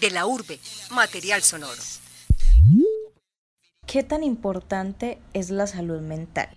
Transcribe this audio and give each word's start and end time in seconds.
De 0.00 0.10
la 0.10 0.26
urbe, 0.26 0.58
material 0.90 1.42
sonoro. 1.42 1.80
¿Qué 3.86 4.02
tan 4.02 4.24
importante 4.24 5.18
es 5.32 5.48
la 5.48 5.66
salud 5.66 6.00
mental? 6.00 6.50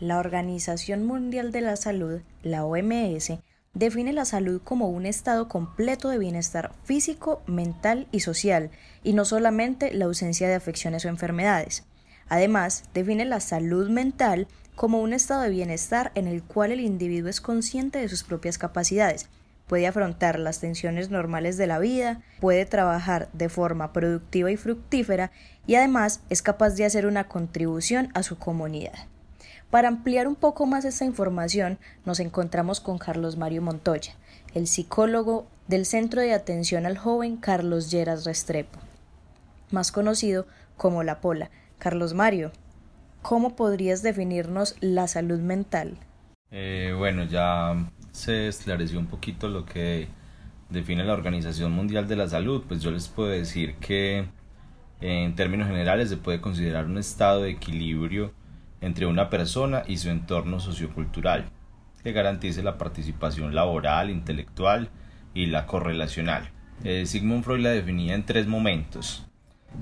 La 0.00 0.18
Organización 0.18 1.04
Mundial 1.04 1.52
de 1.52 1.60
la 1.60 1.76
Salud, 1.76 2.22
la 2.42 2.64
OMS, 2.64 3.34
define 3.74 4.12
la 4.12 4.24
salud 4.24 4.60
como 4.64 4.88
un 4.88 5.06
estado 5.06 5.48
completo 5.48 6.08
de 6.08 6.18
bienestar 6.18 6.72
físico, 6.82 7.42
mental 7.46 8.08
y 8.10 8.20
social, 8.20 8.70
y 9.04 9.12
no 9.12 9.24
solamente 9.24 9.92
la 9.92 10.06
ausencia 10.06 10.48
de 10.48 10.54
afecciones 10.54 11.04
o 11.04 11.08
enfermedades. 11.08 11.84
Además, 12.28 12.84
define 12.94 13.26
la 13.26 13.40
salud 13.40 13.88
mental 13.90 14.48
como 14.74 15.00
un 15.00 15.12
estado 15.12 15.42
de 15.42 15.50
bienestar 15.50 16.10
en 16.16 16.26
el 16.26 16.42
cual 16.42 16.72
el 16.72 16.80
individuo 16.80 17.30
es 17.30 17.40
consciente 17.40 18.00
de 18.00 18.08
sus 18.08 18.24
propias 18.24 18.58
capacidades, 18.58 19.28
puede 19.70 19.86
afrontar 19.86 20.40
las 20.40 20.58
tensiones 20.58 21.10
normales 21.10 21.56
de 21.56 21.68
la 21.68 21.78
vida, 21.78 22.22
puede 22.40 22.66
trabajar 22.66 23.28
de 23.32 23.48
forma 23.48 23.92
productiva 23.92 24.50
y 24.50 24.56
fructífera 24.56 25.30
y 25.64 25.76
además 25.76 26.22
es 26.28 26.42
capaz 26.42 26.70
de 26.70 26.84
hacer 26.84 27.06
una 27.06 27.28
contribución 27.28 28.08
a 28.14 28.24
su 28.24 28.36
comunidad. 28.36 29.06
Para 29.70 29.86
ampliar 29.86 30.26
un 30.26 30.34
poco 30.34 30.66
más 30.66 30.84
esta 30.84 31.04
información, 31.04 31.78
nos 32.04 32.18
encontramos 32.18 32.80
con 32.80 32.98
Carlos 32.98 33.36
Mario 33.36 33.62
Montoya, 33.62 34.14
el 34.54 34.66
psicólogo 34.66 35.46
del 35.68 35.86
Centro 35.86 36.20
de 36.20 36.34
Atención 36.34 36.84
al 36.84 36.98
Joven 36.98 37.36
Carlos 37.36 37.92
Lleras 37.92 38.24
Restrepo, 38.24 38.80
más 39.70 39.92
conocido 39.92 40.48
como 40.76 41.04
La 41.04 41.20
Pola. 41.20 41.48
Carlos 41.78 42.12
Mario, 42.12 42.50
¿cómo 43.22 43.54
podrías 43.54 44.02
definirnos 44.02 44.74
la 44.80 45.06
salud 45.06 45.38
mental? 45.38 45.96
Eh, 46.50 46.92
bueno, 46.98 47.22
ya 47.22 47.76
se 48.12 48.48
esclareció 48.48 48.98
un 48.98 49.06
poquito 49.06 49.48
lo 49.48 49.64
que 49.64 50.08
define 50.68 51.04
la 51.04 51.12
Organización 51.12 51.72
Mundial 51.72 52.08
de 52.08 52.16
la 52.16 52.28
Salud, 52.28 52.64
pues 52.66 52.82
yo 52.82 52.90
les 52.90 53.08
puedo 53.08 53.28
decir 53.28 53.74
que 53.76 54.26
en 55.00 55.34
términos 55.34 55.68
generales 55.68 56.08
se 56.08 56.16
puede 56.16 56.40
considerar 56.40 56.86
un 56.86 56.98
estado 56.98 57.42
de 57.42 57.50
equilibrio 57.50 58.32
entre 58.80 59.06
una 59.06 59.30
persona 59.30 59.82
y 59.86 59.96
su 59.98 60.10
entorno 60.10 60.60
sociocultural, 60.60 61.46
que 62.02 62.12
garantice 62.12 62.62
la 62.62 62.78
participación 62.78 63.54
laboral, 63.54 64.10
intelectual 64.10 64.90
y 65.34 65.46
la 65.46 65.66
correlacional. 65.66 66.50
Eh, 66.84 67.04
Sigmund 67.06 67.44
Freud 67.44 67.60
la 67.60 67.70
definía 67.70 68.14
en 68.14 68.24
tres 68.24 68.46
momentos. 68.46 69.26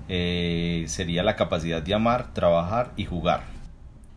Eh, 0.08 0.84
sería 0.88 1.22
la 1.22 1.36
capacidad 1.36 1.82
de 1.82 1.94
amar, 1.94 2.34
trabajar 2.34 2.92
y 2.96 3.04
jugar. 3.04 3.42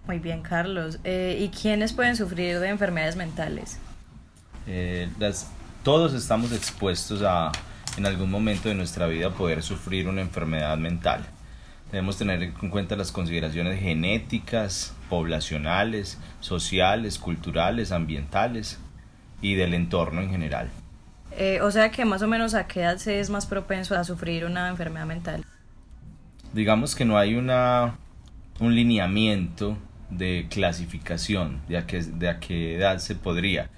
Muy 0.07 0.19
bien, 0.19 0.41
Carlos. 0.41 1.00
Eh, 1.03 1.38
¿Y 1.39 1.50
quiénes 1.50 1.94
pueden 1.94 2.16
sufrir 2.16 2.59
de 2.59 2.69
enfermedades 2.69 3.16
mentales? 3.16 3.80
Todos 5.83 6.13
estamos 6.13 6.51
expuestos 6.51 7.21
a, 7.23 7.51
en 7.97 8.05
algún 8.05 8.29
momento 8.29 8.69
de 8.69 8.75
nuestra 8.75 9.07
vida, 9.07 9.31
poder 9.31 9.63
sufrir 9.63 10.07
una 10.07 10.21
enfermedad 10.21 10.77
mental. 10.77 11.25
Debemos 11.91 12.17
tener 12.17 12.41
en 12.41 12.69
cuenta 12.69 12.95
las 12.95 13.11
consideraciones 13.11 13.79
genéticas, 13.81 14.93
poblacionales, 15.09 16.17
sociales, 16.39 17.19
culturales, 17.19 17.91
ambientales 17.91 18.79
y 19.41 19.55
del 19.55 19.73
entorno 19.73 20.21
en 20.21 20.29
general. 20.29 20.69
Eh, 21.37 21.59
o 21.61 21.71
sea 21.71 21.91
que 21.91 22.05
más 22.05 22.21
o 22.21 22.27
menos 22.27 22.53
a 22.53 22.67
qué 22.67 22.81
edad 22.81 22.97
se 22.97 23.19
es 23.19 23.29
más 23.29 23.45
propenso 23.45 23.97
a 23.97 24.03
sufrir 24.03 24.45
una 24.45 24.69
enfermedad 24.69 25.05
mental. 25.05 25.43
Digamos 26.53 26.95
que 26.95 27.03
no 27.03 27.17
hay 27.17 27.35
una, 27.35 27.95
un 28.59 28.75
lineamiento 28.75 29.77
de 30.09 30.47
clasificación 30.49 31.61
de 31.67 31.77
a, 31.77 31.87
qué, 31.87 32.03
de 32.03 32.29
a 32.29 32.39
qué 32.39 32.75
edad 32.75 32.99
se 32.99 33.15
podría. 33.15 33.69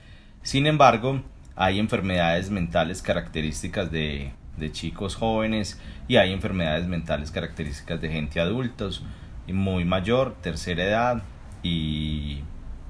Sin 0.43 0.67
embargo, 0.67 1.21
hay 1.55 1.79
enfermedades 1.79 2.51
mentales 2.51 3.01
características 3.01 3.91
de 3.91 4.31
de 4.57 4.71
chicos 4.71 5.15
jóvenes 5.15 5.79
y 6.07 6.17
hay 6.17 6.31
enfermedades 6.31 6.87
mentales 6.87 7.31
características 7.31 8.01
de 8.01 8.09
gente 8.09 8.39
adultos 8.39 9.03
muy 9.47 9.83
mayor, 9.83 10.35
tercera 10.41 10.83
edad 10.83 11.23
y, 11.63 12.41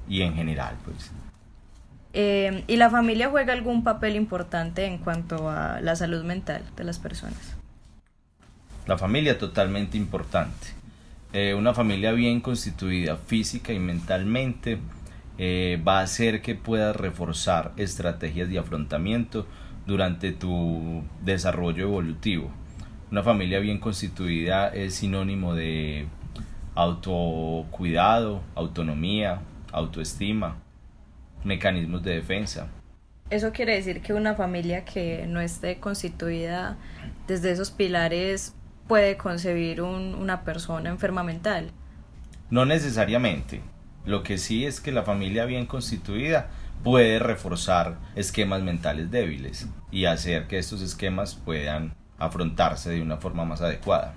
y 0.08 0.22
en 0.22 0.34
general 0.34 0.76
pues. 0.84 1.10
Eh, 2.12 2.62
¿Y 2.68 2.76
la 2.76 2.90
familia 2.90 3.28
juega 3.28 3.52
algún 3.52 3.82
papel 3.82 4.14
importante 4.14 4.84
en 4.84 4.98
cuanto 4.98 5.50
a 5.50 5.80
la 5.80 5.96
salud 5.96 6.22
mental 6.22 6.62
de 6.76 6.84
las 6.84 7.00
personas? 7.00 7.56
La 8.86 8.96
familia 8.98 9.36
totalmente 9.36 9.96
importante. 9.96 10.68
Eh, 11.32 11.54
una 11.54 11.74
familia 11.74 12.12
bien 12.12 12.40
constituida 12.40 13.16
física 13.16 13.72
y 13.72 13.80
mentalmente 13.80 14.78
eh, 15.38 15.82
va 15.86 16.00
a 16.00 16.02
hacer 16.02 16.42
que 16.42 16.54
pueda 16.54 16.92
reforzar 16.92 17.72
estrategias 17.76 18.48
de 18.48 18.58
afrontamiento 18.58 19.46
durante 19.86 20.32
tu 20.32 21.02
desarrollo 21.22 21.84
evolutivo. 21.84 22.50
Una 23.10 23.22
familia 23.22 23.58
bien 23.60 23.78
constituida 23.78 24.68
es 24.68 24.94
sinónimo 24.94 25.54
de 25.54 26.06
autocuidado, 26.74 28.42
autonomía, 28.54 29.40
autoestima, 29.72 30.56
mecanismos 31.44 32.02
de 32.02 32.14
defensa. 32.14 32.68
Eso 33.30 33.52
quiere 33.52 33.74
decir 33.74 34.00
que 34.02 34.12
una 34.12 34.34
familia 34.34 34.84
que 34.84 35.26
no 35.26 35.40
esté 35.40 35.78
constituida 35.78 36.76
desde 37.26 37.52
esos 37.52 37.70
pilares 37.70 38.54
puede 38.86 39.16
concebir 39.16 39.80
una 39.80 40.42
persona 40.44 40.90
enferma 40.90 41.22
mental. 41.24 41.70
No 42.50 42.64
necesariamente. 42.64 43.60
Lo 44.04 44.22
que 44.22 44.38
sí 44.38 44.66
es 44.66 44.80
que 44.80 44.92
la 44.92 45.02
familia 45.02 45.46
bien 45.46 45.66
constituida 45.66 46.50
puede 46.82 47.18
reforzar 47.18 47.98
esquemas 48.14 48.62
mentales 48.62 49.10
débiles 49.10 49.68
y 49.90 50.04
hacer 50.04 50.46
que 50.46 50.58
estos 50.58 50.82
esquemas 50.82 51.34
puedan 51.34 51.94
afrontarse 52.18 52.90
de 52.90 53.00
una 53.00 53.16
forma 53.16 53.44
más 53.44 53.62
adecuada. 53.62 54.14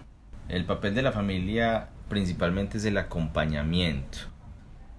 El 0.50 0.66
papel 0.66 0.94
de 0.96 1.02
la 1.02 1.12
familia 1.12 1.90
principalmente 2.10 2.78
es 2.78 2.86
el 2.86 2.98
acompañamiento. 2.98 4.20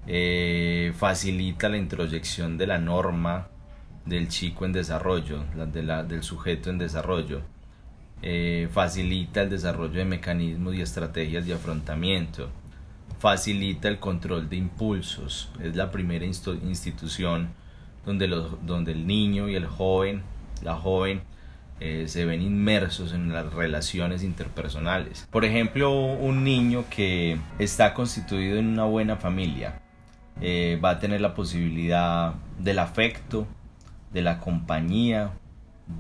Eh, 0.07 0.93
facilita 0.97 1.69
la 1.69 1.77
introyección 1.77 2.57
de 2.57 2.67
la 2.67 2.79
norma 2.79 3.49
del 4.07 4.29
chico 4.29 4.65
en 4.65 4.73
desarrollo, 4.73 5.45
de 5.55 5.83
la, 5.83 6.03
del 6.03 6.23
sujeto 6.23 6.71
en 6.71 6.79
desarrollo. 6.79 7.43
Eh, 8.23 8.69
facilita 8.73 9.43
el 9.43 9.51
desarrollo 9.51 9.99
de 9.99 10.05
mecanismos 10.05 10.75
y 10.75 10.81
estrategias 10.81 11.47
de 11.47 11.55
afrontamiento. 11.55 12.51
Facilita 13.19 13.89
el 13.89 13.99
control 13.99 14.49
de 14.49 14.57
impulsos. 14.57 15.51
Es 15.63 15.75
la 15.77 15.91
primera 15.91 16.25
institución 16.25 17.49
donde, 18.07 18.29
los, 18.29 18.65
donde 18.65 18.93
el 18.93 19.07
niño 19.07 19.49
y 19.49 19.55
el 19.55 19.67
joven, 19.67 20.23
la 20.63 20.77
joven, 20.77 21.23
eh, 21.81 22.07
se 22.09 22.25
ven 22.25 22.43
inmersos 22.43 23.13
en 23.13 23.33
las 23.33 23.53
relaciones 23.53 24.25
interpersonales. 24.25 25.29
Por 25.31 25.45
ejemplo, 25.45 25.93
un 25.93 26.43
niño 26.43 26.85
que 26.91 27.39
está 27.59 27.95
constituido 27.95 28.59
en 28.59 28.67
una 28.67 28.85
buena 28.85 29.17
familia 29.17 29.81
eh, 30.41 30.81
va 30.85 30.91
a 30.91 30.99
tener 30.99 31.21
la 31.21 31.35
posibilidad 31.35 32.35
del 32.59 32.81
afecto, 32.81 33.47
de 34.13 34.23
la 34.23 34.41
compañía, 34.41 35.33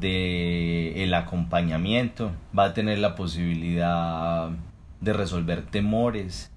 de 0.00 1.04
el 1.04 1.14
acompañamiento, 1.14 2.32
va 2.56 2.64
a 2.64 2.74
tener 2.74 2.98
la 2.98 3.14
posibilidad 3.14 4.50
de 5.00 5.12
resolver 5.12 5.62
temores, 5.62 6.50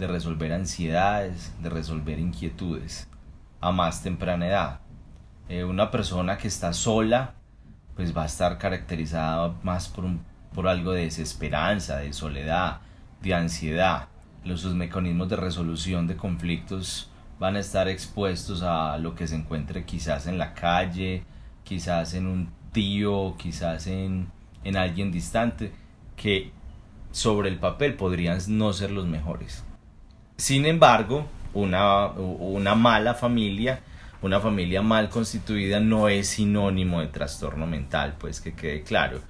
de 0.00 0.08
resolver 0.08 0.52
ansiedades, 0.52 1.54
de 1.62 1.68
resolver 1.68 2.18
inquietudes 2.18 3.06
a 3.60 3.70
más 3.70 4.02
temprana 4.02 4.48
edad. 4.48 4.80
Eh, 5.48 5.62
una 5.64 5.90
persona 5.90 6.38
que 6.38 6.48
está 6.48 6.72
sola, 6.72 7.34
pues 7.94 8.16
va 8.16 8.22
a 8.22 8.26
estar 8.26 8.56
caracterizada 8.58 9.54
más 9.62 9.88
por, 9.88 10.06
por 10.54 10.66
algo 10.66 10.92
de 10.92 11.02
desesperanza, 11.02 11.98
de 11.98 12.12
soledad, 12.12 12.80
de 13.20 13.34
ansiedad. 13.34 14.08
Los, 14.42 14.62
sus 14.62 14.74
mecanismos 14.74 15.28
de 15.28 15.36
resolución 15.36 16.06
de 16.06 16.16
conflictos 16.16 17.10
van 17.38 17.56
a 17.56 17.60
estar 17.60 17.88
expuestos 17.88 18.62
a 18.62 18.96
lo 18.96 19.14
que 19.14 19.28
se 19.28 19.36
encuentre 19.36 19.84
quizás 19.84 20.26
en 20.26 20.38
la 20.38 20.54
calle, 20.54 21.24
quizás 21.62 22.14
en 22.14 22.26
un 22.26 22.50
tío, 22.72 23.36
quizás 23.36 23.86
en, 23.86 24.28
en 24.64 24.76
alguien 24.76 25.12
distante, 25.12 25.72
que 26.16 26.52
sobre 27.10 27.50
el 27.50 27.58
papel 27.58 27.94
podrían 27.94 28.38
no 28.48 28.72
ser 28.72 28.92
los 28.92 29.06
mejores. 29.06 29.64
Sin 30.40 30.66
embargo, 30.66 31.26
una, 31.54 32.08
una 32.08 32.74
mala 32.74 33.14
familia 33.14 33.80
una 34.22 34.38
familia 34.38 34.82
mal 34.82 35.08
constituida 35.08 35.80
no 35.80 36.08
es 36.08 36.28
sinónimo 36.28 37.00
de 37.00 37.06
trastorno 37.06 37.66
mental, 37.66 38.16
pues 38.18 38.40
que 38.40 38.52
quede 38.52 38.82
claro. 38.82 39.20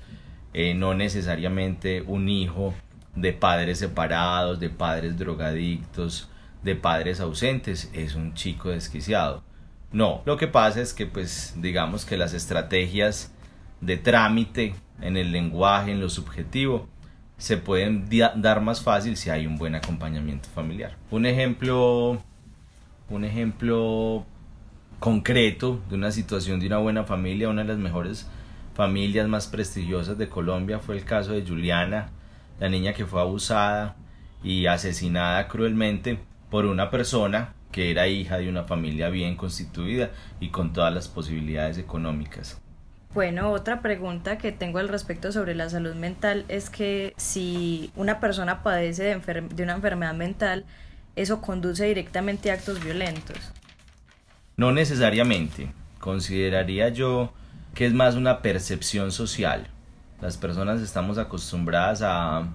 Eh, 0.53 0.75
no 0.75 0.95
necesariamente 0.95 2.03
un 2.03 2.29
hijo 2.29 2.75
de 3.15 3.33
padres 3.33 3.79
separados, 3.79 4.59
de 4.59 4.69
padres 4.69 5.17
drogadictos, 5.17 6.29
de 6.65 6.75
padres 6.75 7.21
ausentes, 7.21 7.89
es 7.93 8.17
un 8.17 8.35
chico 8.35 8.71
desquiciado. 8.71 9.45
No, 9.93 10.23
lo 10.25 10.37
que 10.37 10.49
pasa 10.49 10.81
es 10.81 10.93
que 10.93 11.07
pues 11.07 11.55
digamos 11.57 12.05
que 12.05 12.17
las 12.17 12.35
estrategias 12.35 13.33
de 13.81 13.97
trámite 13.97 14.75
en 15.01 15.17
el 15.17 15.31
lenguaje, 15.31 15.93
en 15.93 16.01
lo 16.01 16.09
subjetivo, 16.09 16.89
se 17.41 17.57
pueden 17.57 18.07
dar 18.37 18.61
más 18.61 18.83
fácil 18.83 19.17
si 19.17 19.31
hay 19.31 19.47
un 19.47 19.57
buen 19.57 19.75
acompañamiento 19.75 20.51
familiar. 20.51 20.95
Un 21.11 21.25
ejemplo, 21.25 22.23
un 23.09 23.25
ejemplo 23.25 24.27
concreto 24.99 25.81
de 25.89 25.95
una 25.95 26.13
situación 26.13 26.61
de 26.61 26.67
una 26.67 26.77
buena 26.77 27.05
familia, 27.05 27.49
una 27.49 27.63
de 27.63 27.69
las 27.69 27.79
mejores 27.79 28.29
familias 28.75 29.27
más 29.27 29.47
prestigiosas 29.47 30.19
de 30.19 30.29
Colombia 30.29 30.81
fue 30.81 30.99
el 30.99 31.05
caso 31.05 31.33
de 31.33 31.43
Juliana, 31.43 32.11
la 32.61 32.69
niña 32.69 32.93
que 32.93 33.07
fue 33.07 33.23
abusada 33.23 33.97
y 34.45 34.67
asesinada 34.67 35.49
cruelmente 35.49 36.19
por 36.51 36.67
una 36.67 36.91
persona 36.91 37.55
que 37.73 37.91
era 37.91 38.07
hija 38.07 38.37
de 38.37 38.51
una 38.51 38.65
familia 38.65 39.09
bien 39.09 39.35
constituida 39.37 40.11
y 40.41 40.49
con 40.51 40.75
todas 40.75 40.93
las 40.93 41.09
posibilidades 41.09 41.79
económicas. 41.79 42.61
Bueno, 43.13 43.51
otra 43.51 43.83
pregunta 43.83 44.39
que 44.39 44.53
tengo 44.53 44.79
al 44.79 44.89
respecto 44.89 45.33
sobre 45.33 45.55
la 45.55 45.69
salud 45.69 45.95
mental 45.95 46.45
es 46.49 46.71
que 46.71 47.13
si 47.17 47.91
una 47.97 48.21
persona 48.21 48.63
padece 48.63 49.03
de, 49.03 49.41
de 49.53 49.63
una 49.65 49.75
enfermedad 49.75 50.15
mental, 50.15 50.65
eso 51.17 51.41
conduce 51.41 51.87
directamente 51.87 52.51
a 52.51 52.55
actos 52.55 52.83
violentos. 52.83 53.37
No 54.57 54.73
necesariamente. 54.73 55.73
Consideraría 55.99 56.89
yo 56.91 57.33
que 57.75 57.87
es 57.87 57.93
más 57.93 58.15
una 58.15 58.43
percepción 58.43 59.13
social. 59.13 59.67
Las 60.21 60.37
personas 60.37 60.81
estamos 60.81 61.19
acostumbradas 61.19 62.03
a, 62.03 62.47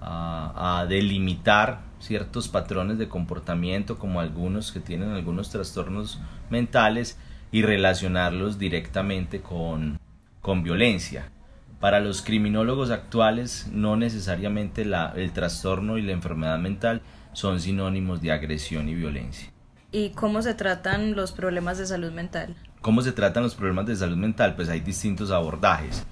a, 0.00 0.86
delimitar 0.88 1.80
ciertos 1.98 2.48
patrones 2.48 2.98
de 2.98 3.08
comportamiento 3.08 3.98
como 3.98 4.20
algunos 4.20 4.72
que 4.72 4.80
tienen 4.80 5.10
algunos 5.10 5.50
trastornos 5.50 6.20
mentales 6.50 7.18
y 7.54 7.62
relacionarlos 7.62 8.58
directamente 8.58 9.40
con, 9.40 10.00
con 10.40 10.64
violencia. 10.64 11.30
Para 11.78 12.00
los 12.00 12.20
criminólogos 12.20 12.90
actuales 12.90 13.68
no 13.72 13.94
necesariamente 13.96 14.84
la, 14.84 15.12
el 15.14 15.30
trastorno 15.30 15.96
y 15.96 16.02
la 16.02 16.10
enfermedad 16.10 16.58
mental 16.58 17.02
son 17.32 17.60
sinónimos 17.60 18.20
de 18.20 18.32
agresión 18.32 18.88
y 18.88 18.96
violencia. 18.96 19.52
¿Y 19.92 20.10
cómo 20.10 20.42
se 20.42 20.54
tratan 20.54 21.14
los 21.14 21.30
problemas 21.30 21.78
de 21.78 21.86
salud 21.86 22.10
mental? 22.10 22.56
¿Cómo 22.80 23.02
se 23.02 23.12
tratan 23.12 23.44
los 23.44 23.54
problemas 23.54 23.86
de 23.86 23.94
salud 23.94 24.16
mental? 24.16 24.56
Pues 24.56 24.68
hay 24.68 24.80
distintos 24.80 25.30
abordajes. 25.30 26.04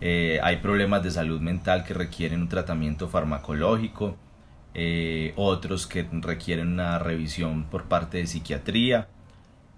Eh, 0.00 0.40
hay 0.42 0.56
problemas 0.56 1.02
de 1.02 1.10
salud 1.10 1.42
mental 1.42 1.84
que 1.84 1.92
requieren 1.92 2.40
un 2.40 2.48
tratamiento 2.48 3.06
farmacológico, 3.06 4.16
eh, 4.72 5.34
otros 5.36 5.86
que 5.86 6.08
requieren 6.10 6.68
una 6.68 6.98
revisión 6.98 7.64
por 7.64 7.84
parte 7.84 8.16
de 8.16 8.26
psiquiatría 8.26 9.08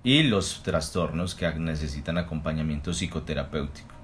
y 0.03 0.23
los 0.23 0.63
trastornos 0.63 1.35
que 1.35 1.51
necesitan 1.55 2.19
acompañamiento 2.19 2.93
psicoterapéutico. 2.93 3.95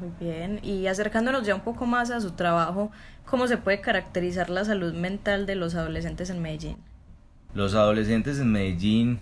Muy 0.00 0.10
bien, 0.18 0.58
y 0.62 0.88
acercándonos 0.88 1.46
ya 1.46 1.54
un 1.54 1.60
poco 1.60 1.86
más 1.86 2.10
a 2.10 2.20
su 2.20 2.32
trabajo, 2.32 2.90
¿cómo 3.24 3.46
se 3.46 3.56
puede 3.56 3.80
caracterizar 3.80 4.50
la 4.50 4.64
salud 4.64 4.92
mental 4.94 5.46
de 5.46 5.54
los 5.54 5.76
adolescentes 5.76 6.28
en 6.30 6.42
Medellín? 6.42 6.76
Los 7.54 7.74
adolescentes 7.74 8.40
en 8.40 8.50
Medellín 8.50 9.20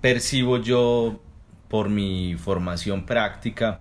percibo 0.00 0.58
yo 0.58 1.20
por 1.68 1.88
mi 1.88 2.34
formación 2.34 3.06
práctica 3.06 3.80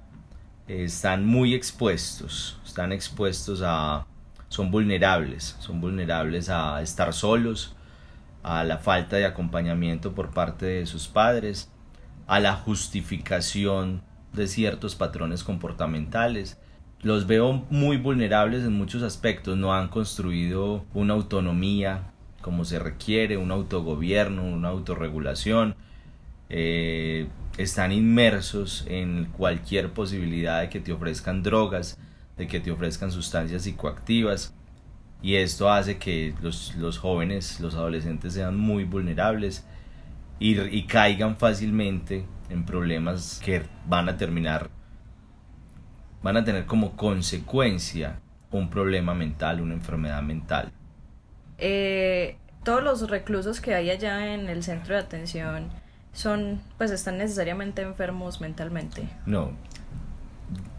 están 0.68 1.26
muy 1.26 1.54
expuestos, 1.54 2.60
están 2.66 2.92
expuestos 2.92 3.62
a 3.64 4.06
son 4.50 4.72
vulnerables, 4.72 5.56
son 5.60 5.82
vulnerables 5.82 6.50
a 6.50 6.82
estar 6.82 7.14
solos, 7.14 7.76
a 8.46 8.64
la 8.64 8.78
falta 8.78 9.16
de 9.16 9.26
acompañamiento 9.26 10.14
por 10.14 10.30
parte 10.30 10.68
de 10.68 10.86
sus 10.86 11.08
padres, 11.08 11.72
a 12.28 12.40
la 12.40 12.54
justificación 12.54 14.04
de 14.34 14.48
ciertos 14.48 14.94
patrones 14.94 15.44
comportamentales. 15.44 16.60
Los 17.02 17.26
veo 17.26 17.66
muy 17.72 17.98
vulnerables 17.98 18.64
en 18.64 18.74
muchos 18.74 19.02
aspectos, 19.02 19.58
no 19.58 19.74
han 19.74 19.88
construido 19.88 20.86
una 20.94 21.16
autonomía 21.16 22.12
como 22.44 22.66
se 22.66 22.78
requiere, 22.78 23.38
un 23.38 23.50
autogobierno, 23.50 24.44
una 24.44 24.70
autorregulación. 24.70 25.76
Eh, 26.50 27.28
están 27.58 27.92
inmersos 27.92 28.86
en 28.88 29.26
cualquier 29.26 29.92
posibilidad 29.92 30.62
de 30.62 30.70
que 30.70 30.80
te 30.80 30.94
ofrezcan 30.94 31.42
drogas, 31.42 31.98
de 32.38 32.46
que 32.46 32.60
te 32.60 32.70
ofrezcan 32.70 33.12
sustancias 33.12 33.64
psicoactivas. 33.64 34.55
Y 35.26 35.38
esto 35.38 35.72
hace 35.72 35.98
que 35.98 36.36
los, 36.40 36.76
los 36.76 37.00
jóvenes, 37.00 37.60
los 37.60 37.74
adolescentes 37.74 38.34
sean 38.34 38.58
muy 38.58 38.84
vulnerables 38.84 39.66
y, 40.38 40.62
y 40.62 40.86
caigan 40.86 41.36
fácilmente 41.36 42.28
en 42.52 42.64
problemas 42.64 43.42
que 43.44 43.64
van 43.88 44.08
a 44.08 44.18
terminar, 44.18 44.70
van 46.22 46.38
a 46.38 46.44
tener 46.44 46.68
como 46.68 46.96
consecuencia 46.96 48.20
un 48.52 48.70
problema 48.70 49.16
mental, 49.16 49.62
una 49.62 49.74
enfermedad 49.74 50.22
mental. 50.22 50.72
Eh, 51.58 52.38
todos 52.64 52.84
los 52.84 53.10
reclusos 53.10 53.62
que 53.62 53.74
hay 53.74 53.90
allá 53.90 54.32
en 54.32 54.48
el 54.48 54.62
centro 54.62 54.94
de 54.94 55.02
atención 55.02 55.70
son, 56.14 56.62
pues 56.78 56.92
están 56.92 57.18
necesariamente 57.18 57.82
enfermos 57.82 58.42
mentalmente. 58.42 59.10
No. 59.26 59.54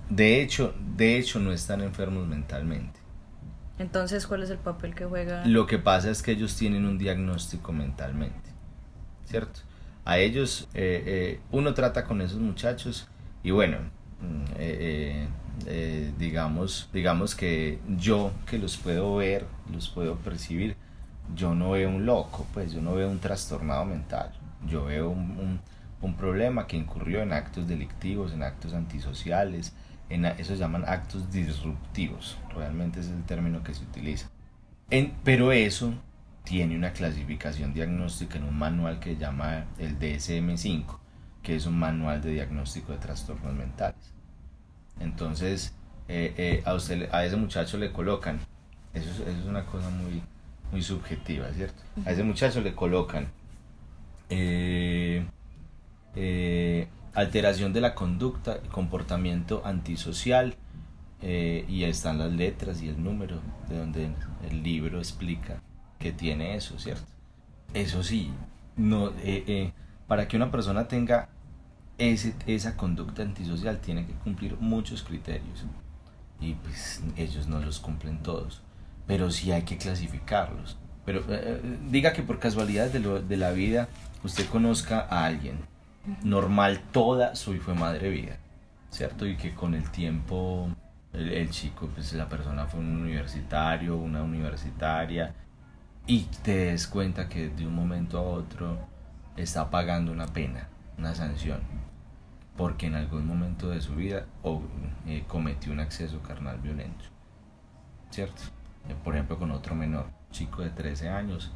De 0.09 0.41
hecho, 0.41 0.73
de 0.97 1.19
hecho 1.19 1.41
no 1.41 1.51
están 1.51 1.81
enfermos 1.81 2.29
mentalmente. 2.29 3.06
Entonces, 3.78 4.26
¿cuál 4.26 4.43
es 4.43 4.50
el 4.50 4.58
papel 4.58 4.94
que 4.94 5.05
juega? 5.05 5.44
Lo 5.46 5.67
que 5.67 5.78
pasa 5.78 6.11
es 6.11 6.23
que 6.23 6.32
ellos 6.32 6.56
tienen 6.56 6.87
un 6.87 6.99
diagnóstico 6.99 7.73
mentalmente, 7.73 8.50
¿cierto? 9.25 9.61
a 10.06 10.19
ellos 10.19 10.69
eh, 10.73 11.02
eh, 11.05 11.40
uno 11.50 11.75
trata 11.75 12.05
con 12.05 12.23
esos 12.23 12.38
muchachos 12.38 13.08
y 13.43 13.50
bueno 13.50 13.78
mm, 14.20 14.44
eh, 14.56 15.28
digamos 16.17 16.88
digamos 16.93 17.34
que 17.34 17.81
yo 17.99 18.31
que 18.49 18.58
los 18.58 18.76
puedo 18.76 19.17
ver 19.17 19.46
los 19.70 19.88
puedo 19.88 20.14
percibir 20.17 20.76
yo 21.34 21.55
no 21.56 21.73
veo 21.73 21.90
un 21.90 22.06
loco 22.06 22.46
pues 22.55 22.73
yo 22.73 22.81
no 22.81 22.94
veo 22.94 23.11
un 23.11 23.19
trastornado 23.19 23.84
mental 23.84 24.31
yo 24.67 24.84
veo 24.84 25.11
un, 25.11 25.61
problema 26.17 26.69
que 26.69 26.76
incurrió 26.76 27.20
en 27.20 27.32
actos 27.32 27.67
delictivos 27.67 28.32
en 28.32 28.44
actos 28.44 28.75
antisociales 28.75 29.75
en 30.08 30.25
eso 30.25 30.55
se 30.55 30.56
llaman 30.56 30.85
actos 30.87 31.31
disruptivos 31.31 32.38
realmente 32.55 33.00
es 33.00 33.08
el 33.08 33.25
término 33.25 33.62
que 33.62 33.75
se 33.75 33.82
utiliza 33.85 34.31
en, 34.91 35.14
pero 35.25 35.53
eso 35.53 35.94
tiene 36.47 36.76
una 36.76 36.93
clasificación 36.93 37.75
diagnóstica 37.75 38.38
en 38.38 38.44
un 38.44 38.56
manual 38.56 39.00
que 39.00 39.14
se 39.14 39.20
llama 39.20 39.64
el 39.79 39.99
DSM-5, 39.99 40.85
que 41.43 41.56
es 41.56 41.67
un 41.67 41.76
manual 41.76 42.23
de 42.23 42.31
diagnóstico 42.31 42.93
de 42.93 42.99
trastornos 42.99 43.53
mentales. 43.53 44.14
Entonces, 45.00 45.75
eh, 46.06 46.32
eh, 46.37 46.62
a, 46.64 46.75
usted, 46.75 47.09
a 47.12 47.25
ese 47.25 47.37
muchacho 47.37 47.79
le 47.79 47.91
colocan, 47.91 48.38
eso, 48.94 49.11
es 49.26 49.44
una 49.44 49.67
cosa 49.67 49.91
muy, 49.91 50.23
muy 50.70 50.82
subjetiva, 50.82 51.49
¿cierto? 51.52 51.82
A 52.05 52.12
ese 52.12 52.23
muchacho 52.23 52.61
le 52.61 52.76
colocan 52.76 53.26
eh, 54.31 55.26
alteración 57.17 57.73
de 57.73 57.81
la 57.81 57.95
conducta 57.95 58.61
comportamiento 58.71 59.63
antisocial, 59.65 60.55
y 61.23 61.83
ahí 61.83 61.85
están 61.85 62.19
las 62.19 62.31
letras 62.31 62.83
y 62.83 62.88
el 62.88 63.02
número 63.02 63.40
de 63.69 63.79
donde 63.79 64.11
el 64.49 64.62
libro 64.62 64.99
explica 64.99 65.61
que 65.99 66.12
tiene 66.12 66.55
eso, 66.55 66.79
¿cierto? 66.79 67.07
Eso 67.75 68.02
sí, 68.02 68.31
no, 68.76 69.09
eh, 69.09 69.45
eh, 69.47 69.73
para 70.07 70.29
que 70.29 70.37
una 70.37 70.50
persona 70.50 70.88
tenga 70.88 71.29
ese, 71.99 72.35
esa 72.47 72.76
conducta 72.76 73.23
antisocial 73.23 73.81
tiene 73.81 74.07
que 74.07 74.12
cumplir 74.12 74.57
muchos 74.59 75.02
criterios 75.02 75.64
y 76.40 76.55
pues 76.55 77.02
ellos 77.17 77.49
no 77.49 77.61
los 77.61 77.81
cumplen 77.81 78.23
todos, 78.23 78.62
pero 79.07 79.31
sí 79.31 79.52
hay 79.52 79.62
que 79.62 79.79
clasificarlos. 79.79 80.76
Pero 81.05 81.25
eh, 81.29 81.61
diga 81.90 82.12
que 82.12 82.23
por 82.23 82.38
casualidad 82.38 82.90
de, 82.90 83.23
de 83.23 83.37
la 83.37 83.52
vida 83.52 83.88
usted 84.25 84.47
conozca 84.47 85.07
a 85.09 85.25
alguien 85.25 85.59
normal 86.23 86.81
toda 86.93 87.35
su 87.35 87.53
madre 87.75 88.11
vida, 88.11 88.37
¿cierto? 88.91 89.27
Y 89.27 89.37
que 89.37 89.55
con 89.55 89.75
el 89.75 89.91
tiempo 89.91 90.69
el, 91.13 91.51
chico, 91.51 91.89
pues 91.95 92.13
la 92.13 92.29
persona 92.29 92.67
fue 92.67 92.81
un 92.81 92.97
universitario, 92.97 93.97
una 93.97 94.23
universitaria, 94.23 95.35
y 96.07 96.23
te 96.43 96.67
des 96.67 96.87
cuenta 96.87 97.29
que 97.29 97.49
de 97.49 97.67
un 97.67 97.75
momento 97.75 98.19
a 98.19 98.23
otro 98.23 98.79
está 99.37 99.71
pagando 99.71 100.13
una 100.13 100.27
pena, 100.27 100.69
una 100.99 101.15
sanción, 101.15 101.61
porque 102.57 102.87
en 102.87 102.95
algún 102.95 103.27
momento 103.27 103.69
de 103.71 103.81
su 103.81 103.95
vida 103.95 104.27
eh, 105.07 105.25
cometió 105.27 105.73
un 105.73 105.81
acceso 105.81 106.21
carnal 106.23 106.59
violento, 106.59 107.05
¿cierto? 108.11 108.43
Eh, 108.89 108.95
por 109.03 109.15
ejemplo, 109.15 109.39
con 109.39 109.51
otro 109.51 109.75
menor, 109.75 110.07
chico 110.31 110.63
de 110.63 110.71
13 110.71 111.09
años, 111.09 111.53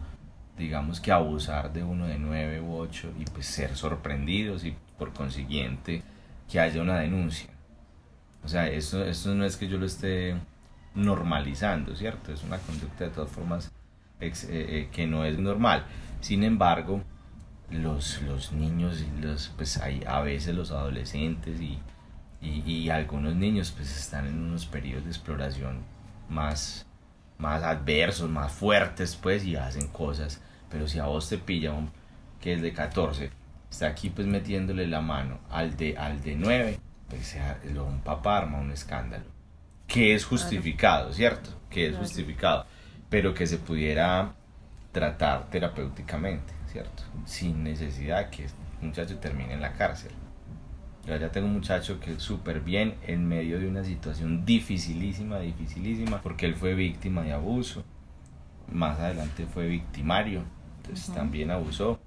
digamos 0.61 1.01
que 1.01 1.11
abusar 1.11 1.73
de 1.73 1.83
uno 1.83 2.07
de 2.07 2.19
9 2.19 2.61
u 2.61 2.77
8 2.77 3.15
y 3.19 3.25
pues 3.25 3.47
ser 3.47 3.77
sorprendidos 3.77 4.65
y 4.65 4.77
por 4.99 5.13
consiguiente 5.13 6.03
que 6.49 6.61
haya 6.61 6.83
una 6.83 6.99
denuncia. 6.99 7.49
O 8.45 8.49
sea, 8.49 8.69
esto, 8.69 9.03
esto 9.05 9.35
no 9.35 9.45
es 9.45 9.57
que 9.57 9.69
yo 9.69 9.79
lo 9.79 9.87
esté 9.87 10.37
normalizando, 10.95 11.97
¿cierto? 11.97 12.33
Es 12.33 12.45
una 12.45 12.59
conducta 12.59 13.05
de 13.05 13.11
todas 13.11 13.31
formas 13.31 13.73
eh, 14.21 14.33
eh, 14.49 14.89
que 14.93 15.07
no 15.07 15.25
es 15.25 15.39
normal. 15.39 15.85
Sin 16.21 16.45
embargo, 16.45 17.03
los, 17.71 18.21
los 18.23 18.53
niños 18.53 19.03
los, 19.21 19.49
pues 19.57 19.79
hay 19.79 20.03
a 20.07 20.21
veces 20.21 20.55
los 20.55 20.73
adolescentes 20.73 21.61
y, 21.61 21.79
y, 22.43 22.91
algunos 22.91 23.35
niños 23.35 23.73
pues 23.77 23.97
están 23.97 24.27
en 24.27 24.43
unos 24.43 24.67
periodos 24.67 25.05
de 25.05 25.11
exploración 25.11 25.79
más, 26.29 26.87
más 27.39 27.63
adversos, 27.63 28.29
más 28.29 28.53
fuertes 28.53 29.17
pues 29.17 29.45
y 29.45 29.57
hacen 29.57 29.89
cosas. 29.89 30.43
Pero 30.71 30.87
si 30.87 30.99
a 30.99 31.07
vos 31.07 31.29
te 31.29 31.39
pilla 31.39 31.75
que 32.41 32.55
es 32.55 32.63
de 32.63 32.73
14, 32.73 33.31
está 33.71 33.89
aquí 33.89 34.11
pues 34.11 34.27
metiéndole 34.27 34.87
la 34.87 35.01
mano 35.01 35.39
al 35.51 35.77
de, 35.77 35.97
al 35.99 36.23
de 36.23 36.37
9, 36.37 36.81
pues, 37.09 37.27
sea, 37.27 37.59
lo, 37.73 37.85
un 37.85 38.01
papá 38.01 38.39
arma 38.39 38.59
un 38.59 38.71
escándalo. 38.71 39.25
Que 39.87 40.15
es 40.15 40.25
justificado, 40.25 41.13
¿cierto? 41.13 41.51
Que 41.69 41.89
es 41.89 41.97
justificado. 41.97 42.65
Pero 43.09 43.35
que 43.35 43.47
se 43.47 43.59
pudiera 43.59 44.35
tratar 44.93 45.51
terapéuticamente, 45.51 46.53
¿cierto? 46.67 47.03
Sin 47.27 47.65
necesidad 47.65 48.31
que 48.31 48.45
el 48.45 48.51
muchacho 48.81 49.19
termine 49.19 49.55
en 49.55 49.61
la 49.61 49.73
cárcel. 49.73 50.13
Yo 51.07 51.17
ya 51.17 51.31
tengo 51.33 51.49
un 51.49 51.55
muchacho 51.55 51.99
que 51.99 52.13
es 52.13 52.23
súper 52.23 52.61
bien 52.61 52.95
en 53.07 53.27
medio 53.27 53.59
de 53.59 53.67
una 53.67 53.83
situación 53.83 54.45
dificilísima, 54.45 55.41
dificilísima, 55.41 56.21
porque 56.21 56.47
él 56.47 56.55
fue 56.55 56.75
víctima 56.75 57.23
de 57.23 57.33
abuso. 57.33 57.85
Más 58.71 59.01
adelante 59.01 59.47
fue 59.47 59.67
victimario, 59.67 60.45
entonces 60.83 61.15
también 61.15 61.51
abusó. 61.51 61.99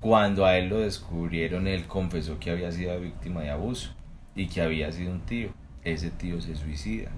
Cuando 0.00 0.44
a 0.44 0.56
él 0.58 0.68
lo 0.68 0.80
descubrieron, 0.80 1.66
él 1.66 1.86
confesó 1.86 2.38
que 2.38 2.50
había 2.50 2.70
sido 2.72 2.98
víctima 3.00 3.40
de 3.42 3.50
abuso 3.50 3.90
y 4.34 4.48
que 4.48 4.60
había 4.60 4.92
sido 4.92 5.12
un 5.12 5.20
tío. 5.20 5.50
Ese 5.82 6.10
tío 6.10 6.40
se 6.40 6.54
suicida. 6.54 7.10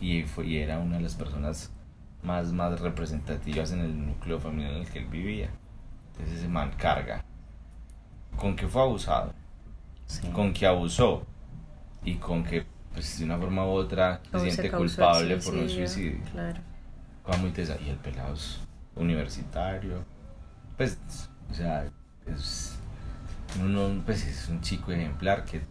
Y, 0.00 0.22
fue, 0.22 0.46
y 0.46 0.58
era 0.58 0.78
una 0.78 0.96
de 0.96 1.02
las 1.02 1.14
personas 1.14 1.72
más, 2.22 2.52
más 2.52 2.80
representativas 2.80 3.72
en 3.72 3.80
el 3.80 4.06
núcleo 4.06 4.38
familiar 4.38 4.72
en 4.72 4.82
el 4.82 4.88
que 4.88 5.00
él 5.00 5.06
vivía. 5.06 5.50
Entonces 6.12 6.38
ese 6.38 6.48
man 6.48 6.72
carga 6.76 7.24
con 8.36 8.54
que 8.54 8.68
fue 8.68 8.82
abusado, 8.82 9.34
con 10.32 10.52
que 10.52 10.66
abusó 10.66 11.26
y 12.04 12.14
con 12.14 12.44
que 12.44 12.64
pues 12.92 13.18
de 13.18 13.24
una 13.24 13.36
forma 13.36 13.66
u 13.66 13.70
otra 13.70 14.20
se 14.30 14.50
siente 14.50 14.70
culpable 14.70 15.36
por 15.38 15.54
un 15.54 15.68
suicidio. 15.68 16.20
Claro. 16.32 16.60
Muy 17.40 17.52
y 17.56 17.90
el 17.90 17.96
pelado 17.96 18.32
es 18.32 18.58
universitario. 18.98 20.04
Pues, 20.76 20.98
o 21.50 21.54
sea, 21.54 21.86
es, 22.26 22.76
uno, 23.62 24.02
pues 24.04 24.26
es 24.26 24.48
un 24.48 24.60
chico 24.60 24.92
ejemplar 24.92 25.44
que 25.44 25.62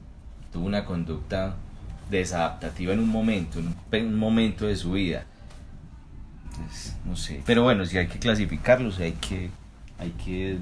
tuvo 0.51 0.65
una 0.65 0.85
conducta 0.85 1.55
desadaptativa 2.09 2.93
en 2.93 2.99
un 2.99 3.09
momento, 3.09 3.59
en 3.59 4.05
un 4.07 4.15
momento 4.15 4.65
de 4.65 4.75
su 4.75 4.93
vida 4.93 5.25
no 7.05 7.15
sé. 7.15 7.41
Pero 7.45 7.63
bueno, 7.63 7.85
si 7.85 7.97
hay 7.97 8.07
que 8.07 8.19
clasificarlos, 8.19 8.99
hay 8.99 9.13
que, 9.13 9.49
hay 9.99 10.11
que 10.11 10.57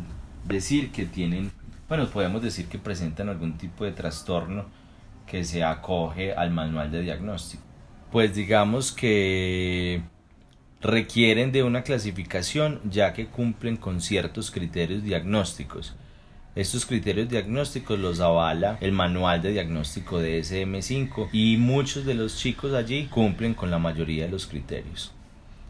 decir 0.47 0.91
que 0.91 1.05
tienen, 1.05 1.51
bueno, 1.87 2.07
podemos 2.09 2.41
decir 2.41 2.67
que 2.67 2.77
presentan 2.77 3.29
algún 3.29 3.57
tipo 3.57 3.85
de 3.85 3.91
trastorno 3.91 4.65
que 5.27 5.43
se 5.43 5.63
acoge 5.63 6.33
al 6.33 6.51
manual 6.51 6.91
de 6.91 7.01
diagnóstico. 7.01 7.63
Pues 8.11 8.35
digamos 8.35 8.91
que 8.91 10.01
requieren 10.81 11.51
de 11.51 11.63
una 11.63 11.83
clasificación 11.83 12.79
ya 12.89 13.13
que 13.13 13.27
cumplen 13.27 13.77
con 13.77 14.01
ciertos 14.01 14.51
criterios 14.51 15.03
diagnósticos. 15.03 15.95
Estos 16.55 16.85
criterios 16.85 17.27
diagnósticos 17.27 17.99
los 17.99 18.19
avala 18.19 18.77
el 18.79 18.91
manual 18.91 19.41
de 19.41 19.51
diagnóstico 19.51 20.19
de 20.19 20.39
SM5 20.39 21.29
y 21.33 21.57
muchos 21.57 22.05
de 22.05 22.13
los 22.13 22.37
chicos 22.37 22.73
allí 22.73 23.07
cumplen 23.07 23.53
con 23.53 23.71
la 23.71 23.79
mayoría 23.79 24.25
de 24.25 24.31
los 24.31 24.47
criterios. 24.47 25.13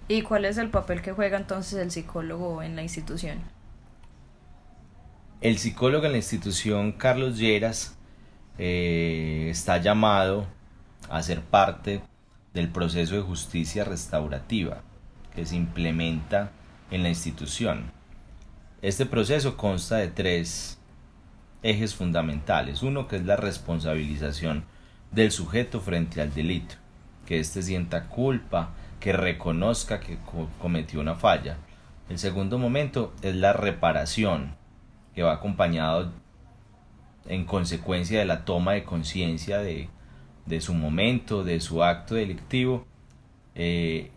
¿Y 0.08 0.22
cuál 0.22 0.46
es 0.46 0.58
el 0.58 0.70
papel 0.70 1.02
que 1.02 1.12
juega 1.12 1.38
entonces 1.38 1.80
el 1.80 1.90
psicólogo 1.90 2.62
en 2.62 2.76
la 2.76 2.84
institución? 2.84 3.40
El 5.42 5.58
psicólogo 5.58 6.06
en 6.06 6.12
la 6.12 6.18
institución, 6.18 6.92
Carlos 6.92 7.38
Lleras, 7.38 7.98
eh, 8.60 9.48
está 9.50 9.80
llamado 9.80 10.46
a 11.10 11.24
ser 11.24 11.42
parte 11.42 12.02
del 12.54 12.70
proceso 12.70 13.16
de 13.16 13.22
justicia 13.22 13.84
restaurativa 13.84 14.84
que 15.36 15.46
se 15.46 15.56
implementa 15.56 16.52
en 16.92 17.04
la 17.04 17.10
institución. 17.10 17.92
Este 18.82 19.06
proceso 19.06 19.58
consta 19.58 19.98
de 19.98 20.08
tres 20.08 20.80
ejes 21.64 21.96
fundamentales. 21.96 22.84
Uno 22.84 23.08
que 23.08 23.18
es 23.18 23.26
la 23.26 23.36
responsabilización 23.36 24.66
del 25.12 25.32
sujeto 25.32 25.82
frente 25.82 26.22
al 26.22 26.34
delito, 26.34 26.76
que 27.26 27.40
éste 27.40 27.62
sienta 27.62 28.08
culpa, 28.08 28.74
que 29.00 29.14
reconozca 29.14 30.00
que 30.00 30.18
cometió 30.62 31.00
una 31.00 31.16
falla. 31.16 31.58
El 32.10 32.20
segundo 32.20 32.60
momento 32.60 33.14
es 33.22 33.36
la 33.36 33.54
reparación, 33.54 34.56
que 35.16 35.24
va 35.24 35.34
acompañado 35.34 36.12
en 37.28 37.46
consecuencia 37.46 38.20
de 38.20 38.26
la 38.26 38.46
toma 38.46 38.74
de 38.74 38.84
conciencia 38.84 39.58
de, 39.60 39.90
su 40.60 40.74
momento, 40.74 41.44
de 41.44 41.60
su 41.62 41.84
acto 41.84 42.16
delictivo, 42.16 42.86
eh, 43.56 44.12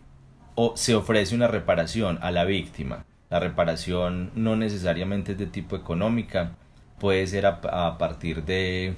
o 0.61 0.75
se 0.75 0.93
ofrece 0.93 1.35
una 1.35 1.47
reparación 1.47 2.19
a 2.21 2.31
la 2.31 2.43
víctima. 2.43 3.05
La 3.29 3.39
reparación 3.39 4.29
no 4.35 4.57
necesariamente 4.57 5.31
es 5.31 5.37
de 5.37 5.45
tipo 5.45 5.77
económica, 5.77 6.57
puede 6.99 7.25
ser 7.27 7.45
a, 7.45 7.97
partir 7.97 8.43
de, 8.43 8.97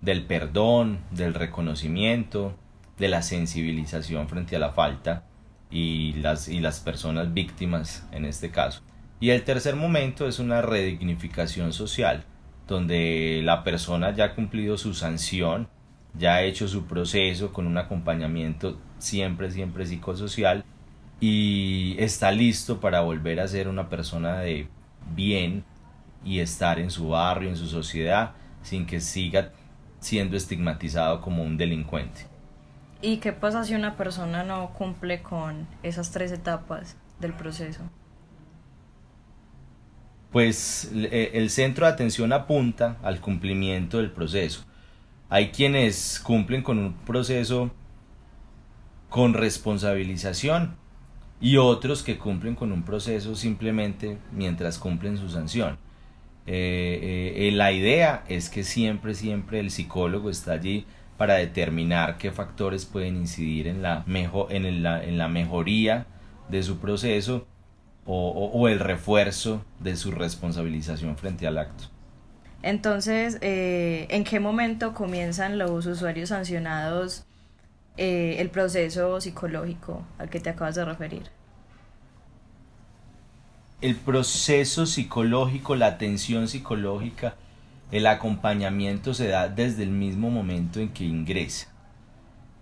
del 0.00 0.24
perdón, 0.24 1.00
del 1.10 1.34
reconocimiento, 1.34 2.56
de 2.98 3.08
la 3.08 3.20
sensibilización 3.20 4.26
frente 4.26 4.56
a 4.56 4.58
la 4.58 4.72
falta 4.72 5.24
y 5.70 6.14
las, 6.14 6.48
y 6.48 6.60
las 6.60 6.80
personas 6.80 7.34
víctimas 7.34 8.08
en 8.10 8.24
este 8.24 8.50
caso. 8.50 8.80
Y 9.20 9.28
el 9.30 9.44
tercer 9.44 9.76
momento 9.76 10.26
es 10.26 10.38
una 10.38 10.62
redignificación 10.62 11.74
social, 11.74 12.24
donde 12.66 13.42
la 13.44 13.64
persona 13.64 14.14
ya 14.14 14.24
ha 14.24 14.34
cumplido 14.34 14.78
su 14.78 14.94
sanción, 14.94 15.68
ya 16.14 16.36
ha 16.36 16.42
hecho 16.44 16.68
su 16.68 16.86
proceso 16.86 17.52
con 17.52 17.66
un 17.66 17.76
acompañamiento 17.76 18.78
siempre, 18.96 19.50
siempre 19.50 19.84
psicosocial 19.84 20.64
y 21.20 21.96
está 21.98 22.30
listo 22.30 22.80
para 22.80 23.00
volver 23.00 23.40
a 23.40 23.48
ser 23.48 23.68
una 23.68 23.88
persona 23.88 24.38
de 24.40 24.68
bien 25.14 25.64
y 26.24 26.40
estar 26.40 26.78
en 26.78 26.90
su 26.90 27.08
barrio, 27.08 27.48
en 27.48 27.56
su 27.56 27.66
sociedad, 27.66 28.32
sin 28.62 28.86
que 28.86 29.00
siga 29.00 29.52
siendo 30.00 30.36
estigmatizado 30.36 31.20
como 31.20 31.42
un 31.42 31.56
delincuente. 31.56 32.26
¿Y 33.00 33.18
qué 33.18 33.32
pasa 33.32 33.64
si 33.64 33.74
una 33.74 33.96
persona 33.96 34.42
no 34.42 34.72
cumple 34.72 35.22
con 35.22 35.66
esas 35.82 36.10
tres 36.10 36.32
etapas 36.32 36.96
del 37.20 37.32
proceso? 37.32 37.82
Pues 40.32 40.90
el 40.92 41.48
centro 41.50 41.86
de 41.86 41.92
atención 41.92 42.32
apunta 42.32 42.98
al 43.02 43.20
cumplimiento 43.20 43.98
del 43.98 44.10
proceso. 44.10 44.64
Hay 45.28 45.50
quienes 45.50 46.20
cumplen 46.20 46.62
con 46.62 46.78
un 46.78 46.92
proceso 46.92 47.70
con 49.08 49.34
responsabilización 49.34 50.76
y 51.40 51.56
otros 51.56 52.02
que 52.02 52.18
cumplen 52.18 52.54
con 52.54 52.72
un 52.72 52.82
proceso 52.82 53.34
simplemente 53.34 54.18
mientras 54.32 54.78
cumplen 54.78 55.18
su 55.18 55.28
sanción. 55.28 55.78
Eh, 56.46 57.34
eh, 57.36 57.50
la 57.52 57.72
idea 57.72 58.24
es 58.28 58.48
que 58.48 58.62
siempre, 58.62 59.14
siempre 59.14 59.58
el 59.60 59.70
psicólogo 59.70 60.30
está 60.30 60.52
allí 60.52 60.86
para 61.16 61.34
determinar 61.34 62.18
qué 62.18 62.30
factores 62.30 62.84
pueden 62.84 63.16
incidir 63.16 63.66
en 63.66 63.82
la, 63.82 64.04
en 64.06 64.82
la, 64.82 65.02
en 65.02 65.18
la 65.18 65.28
mejoría 65.28 66.06
de 66.48 66.62
su 66.62 66.78
proceso 66.78 67.46
o, 68.04 68.30
o, 68.30 68.68
el 68.68 68.78
refuerzo 68.78 69.64
de 69.80 69.96
su 69.96 70.12
responsabilización 70.12 71.16
frente 71.16 71.46
al 71.46 71.58
acto. 71.58 71.84
Entonces, 72.62 73.38
eh, 73.40 74.06
¿en 74.10 74.22
qué 74.22 74.38
momento 74.38 74.94
comienzan 74.94 75.58
los 75.58 75.86
usuarios 75.86 76.28
sancionados 76.28 77.24
eh, 77.96 78.36
el 78.38 78.50
proceso 78.50 79.20
psicológico 79.20 80.02
al 80.18 80.28
que 80.28 80.40
te 80.40 80.50
acabas 80.50 80.74
de 80.74 80.84
referir? 80.84 81.22
El 83.80 83.96
proceso 83.96 84.86
psicológico, 84.86 85.76
la 85.76 85.86
atención 85.86 86.48
psicológica, 86.48 87.34
el 87.92 88.06
acompañamiento 88.06 89.14
se 89.14 89.28
da 89.28 89.48
desde 89.48 89.82
el 89.82 89.90
mismo 89.90 90.30
momento 90.30 90.80
en 90.80 90.88
que 90.88 91.04
ingresa. 91.04 91.68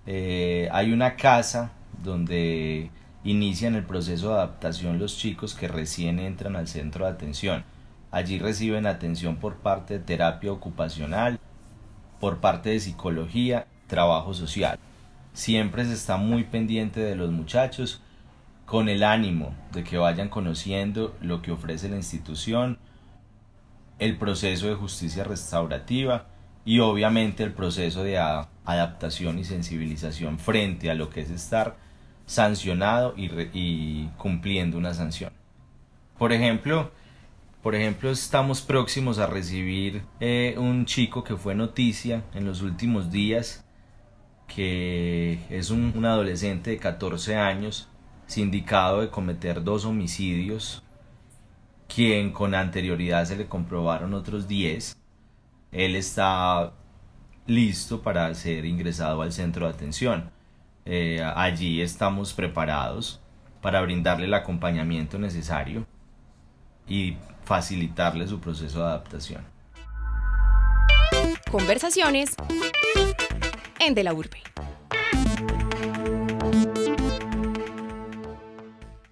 Eh, 0.07 0.69
hay 0.71 0.93
una 0.93 1.17
casa 1.17 1.73
donde 2.03 2.91
inician 3.25 3.75
el 3.75 3.85
proceso 3.85 4.29
de 4.29 4.35
adaptación 4.35 4.99
los 4.99 5.17
chicos 5.17 5.55
que 5.55 5.67
recién 5.67 6.19
entran 6.19 6.57
al 6.57 6.69
centro 6.69 7.07
de 7.07 7.13
atención. 7.13 7.65
Allí 8.11 8.39
reciben 8.39 8.87
atención 8.87 9.37
por 9.37 9.57
parte 9.57 9.95
de 9.95 10.05
terapia 10.05 10.53
ocupacional, 10.53 11.41
por 12.21 12.39
parte 12.39 12.71
de 12.71 12.81
psicología, 12.81 13.67
trabajo 13.87 14.35
social. 14.35 14.79
Siempre 15.35 15.85
se 15.85 15.93
está 15.93 16.17
muy 16.17 16.45
pendiente 16.45 17.01
de 17.01 17.17
los 17.17 17.33
muchachos 17.33 18.01
con 18.67 18.89
el 18.89 19.03
ánimo 19.03 19.53
de 19.73 19.83
que 19.83 19.99
vayan 19.99 20.29
conociendo 20.29 21.17
lo 21.21 21.43
que 21.43 21.51
ofrece 21.51 21.89
la 21.89 21.97
institución, 21.97 22.79
el 23.99 24.17
proceso 24.17 24.69
de 24.69 24.75
justicia 24.77 25.25
restaurativa 25.25 26.29
y 26.65 26.79
obviamente 26.79 27.43
el 27.43 27.53
proceso 27.53 28.05
de 28.05 28.17
adaptación 28.17 29.41
y 29.41 29.45
sensibilización 29.45 30.39
frente 30.39 30.89
a 30.89 30.95
lo 30.95 31.11
que 31.11 31.23
es 31.23 31.31
estar 31.31 31.77
sancionado 32.27 33.15
y, 33.17 34.07
cumpliendo 34.17 34.79
una 34.79 34.95
sanción. 34.95 35.33
Por 36.17 36.33
ejemplo, 36.33 36.93
por 37.61 37.75
ejemplo, 37.75 38.11
estamos 38.11 38.63
próximos 38.63 39.19
a 39.19 39.27
recibir 39.27 40.03
eh, 40.21 40.55
un 40.59 40.87
chico 40.87 41.25
que 41.25 41.37
fue 41.37 41.57
noticia 41.57 42.23
en 42.35 42.45
los 42.45 42.63
últimos 42.63 43.11
días, 43.11 43.64
que 44.47 45.41
es 45.51 45.71
un, 45.71 46.05
adolescente 46.05 46.71
de 46.71 46.79
14 46.79 47.37
años, 47.37 47.89
sindicado 48.27 49.01
de 49.01 49.11
cometer 49.11 49.63
dos 49.63 49.85
homicidios 49.85 50.83
quien 51.87 52.33
con 52.33 52.55
anterioridad 52.55 53.25
se 53.27 53.37
le 53.37 53.47
comprobaron 53.47 54.15
otros 54.15 54.49
10. 54.49 54.97
Él 55.71 55.97
está 55.97 56.73
listo 57.47 58.03
para 58.03 58.33
ser 58.35 58.65
ingresado 58.65 59.23
al 59.23 59.33
centro 59.33 59.67
de 59.67 59.75
atención. 59.75 60.31
Eh, 60.87 61.23
allí 61.37 61.81
estamos 61.81 62.33
preparados 62.33 63.21
para 63.61 63.81
brindarle 63.81 64.27
el 64.27 64.35
acompañamiento 64.35 65.19
necesario 65.19 65.87
y 66.89 67.17
facilitarle 67.45 68.27
su 68.27 68.41
proceso 68.41 68.81
de 68.81 68.85
adaptación. 68.87 69.45
Conversaciones 71.51 72.35
en 73.81 73.95
De 73.95 74.05
la 74.05 74.15
Urbe. 74.15 74.39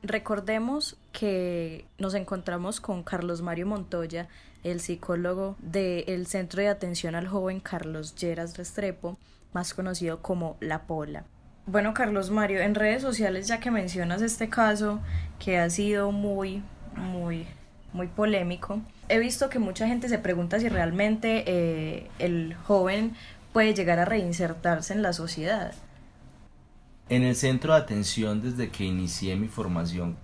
Recordemos 0.03 0.99
que 1.13 1.87
nos 1.99 2.15
encontramos 2.15 2.81
con 2.81 3.03
Carlos 3.03 3.41
Mario 3.41 3.67
Montoya, 3.67 4.29
el 4.65 4.81
psicólogo 4.81 5.57
del 5.61 6.27
Centro 6.27 6.61
de 6.61 6.69
Atención 6.69 7.15
al 7.15 7.29
Joven 7.29 7.61
Carlos 7.61 8.15
Lleras 8.17 8.57
Restrepo, 8.57 9.17
más 9.53 9.75
conocido 9.75 10.21
como 10.21 10.57
La 10.61 10.83
Pola. 10.83 11.25
Bueno, 11.67 11.95
Carlos 11.95 12.31
Mario, 12.31 12.61
en 12.61 12.75
redes 12.75 13.03
sociales, 13.03 13.47
ya 13.47 13.61
que 13.61 13.71
mencionas 13.71 14.21
este 14.23 14.49
caso 14.49 15.01
que 15.39 15.59
ha 15.59 15.71
sido 15.71 16.11
muy, 16.11 16.63
muy, 16.97 17.47
muy 17.93 18.09
polémico, 18.09 18.81
he 19.09 19.19
visto 19.21 19.49
que 19.49 19.61
mucha 19.61 19.87
gente 19.87 20.09
se 20.09 20.19
pregunta 20.19 20.59
si 20.59 20.69
realmente 20.69 21.45
eh, 21.47 22.11
el 22.19 22.55
joven 22.55 23.15
puede 23.53 23.75
llegar 23.75 23.99
a 23.99 24.05
reinsertarse 24.05 24.95
en 24.95 25.03
la 25.03 25.13
sociedad. 25.13 25.73
En 27.09 27.23
el 27.23 27.37
centro 27.37 27.75
de 27.75 27.81
atención, 27.81 28.41
desde 28.41 28.71
que 28.71 28.85
inicié 28.85 29.37
mi 29.37 29.49
formación, 29.49 30.17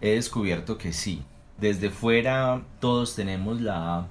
he 0.00 0.10
descubierto 0.10 0.76
que 0.76 0.92
sí. 0.92 1.22
Desde 1.58 1.90
fuera 1.90 2.62
todos 2.80 3.14
tenemos 3.14 3.60
la, 3.60 4.08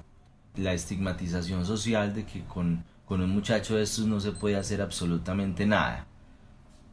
la 0.56 0.72
estigmatización 0.72 1.64
social 1.64 2.14
de 2.14 2.24
que 2.24 2.44
con, 2.44 2.84
con 3.04 3.20
un 3.20 3.30
muchacho 3.30 3.76
de 3.76 3.82
estos 3.82 4.06
no 4.06 4.18
se 4.20 4.32
puede 4.32 4.56
hacer 4.56 4.82
absolutamente 4.82 5.66
nada 5.66 6.06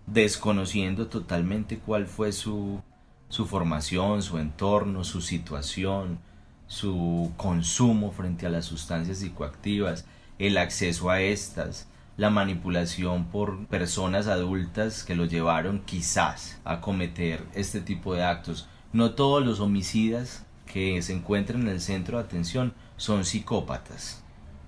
desconociendo 0.05 1.07
totalmente 1.07 1.79
cuál 1.79 2.07
fue 2.07 2.31
su, 2.31 2.81
su 3.29 3.45
formación, 3.45 4.21
su 4.21 4.37
entorno, 4.37 5.03
su 5.03 5.21
situación, 5.21 6.19
su 6.67 7.31
consumo 7.37 8.11
frente 8.11 8.45
a 8.45 8.49
las 8.49 8.65
sustancias 8.65 9.19
psicoactivas, 9.19 10.05
el 10.39 10.57
acceso 10.57 11.09
a 11.09 11.21
estas, 11.21 11.87
la 12.17 12.29
manipulación 12.29 13.25
por 13.25 13.65
personas 13.67 14.27
adultas 14.27 15.03
que 15.03 15.15
lo 15.15 15.25
llevaron 15.25 15.81
quizás 15.85 16.59
a 16.63 16.81
cometer 16.81 17.43
este 17.53 17.81
tipo 17.81 18.13
de 18.13 18.23
actos. 18.23 18.67
No 18.91 19.11
todos 19.11 19.45
los 19.45 19.59
homicidas 19.59 20.45
que 20.65 21.01
se 21.01 21.13
encuentran 21.13 21.63
en 21.63 21.69
el 21.69 21.81
centro 21.81 22.17
de 22.17 22.23
atención 22.23 22.73
son 22.97 23.25
psicópatas, 23.25 24.23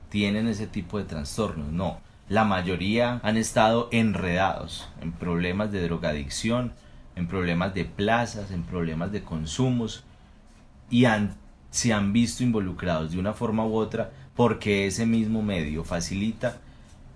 tienen 0.10 0.48
ese 0.48 0.68
tipo 0.68 0.98
de 0.98 1.06
trastornos, 1.06 1.72
no. 1.72 2.00
La 2.28 2.44
mayoría 2.44 3.20
han 3.24 3.38
estado 3.38 3.88
enredados 3.92 4.90
en 5.02 5.12
problemas 5.12 5.72
de 5.72 5.84
drogadicción, 5.84 6.74
en 7.16 7.28
problemas 7.28 7.74
de 7.74 7.86
plazas, 7.86 8.50
en 8.52 8.64
problemas 8.64 9.12
de 9.12 9.24
consumos 9.24 10.04
y 10.90 11.06
se 11.75 11.94
han 11.94 12.13
visto 12.13 12.44
involucrados 12.44 13.12
de 13.12 13.20
una 13.20 13.34
forma 13.34 13.65
u 13.65 13.75
otra 13.75 14.12
porque 14.36 14.88
ese 14.88 15.05
mismo 15.05 15.41
medio 15.41 15.84
facilita 15.84 16.58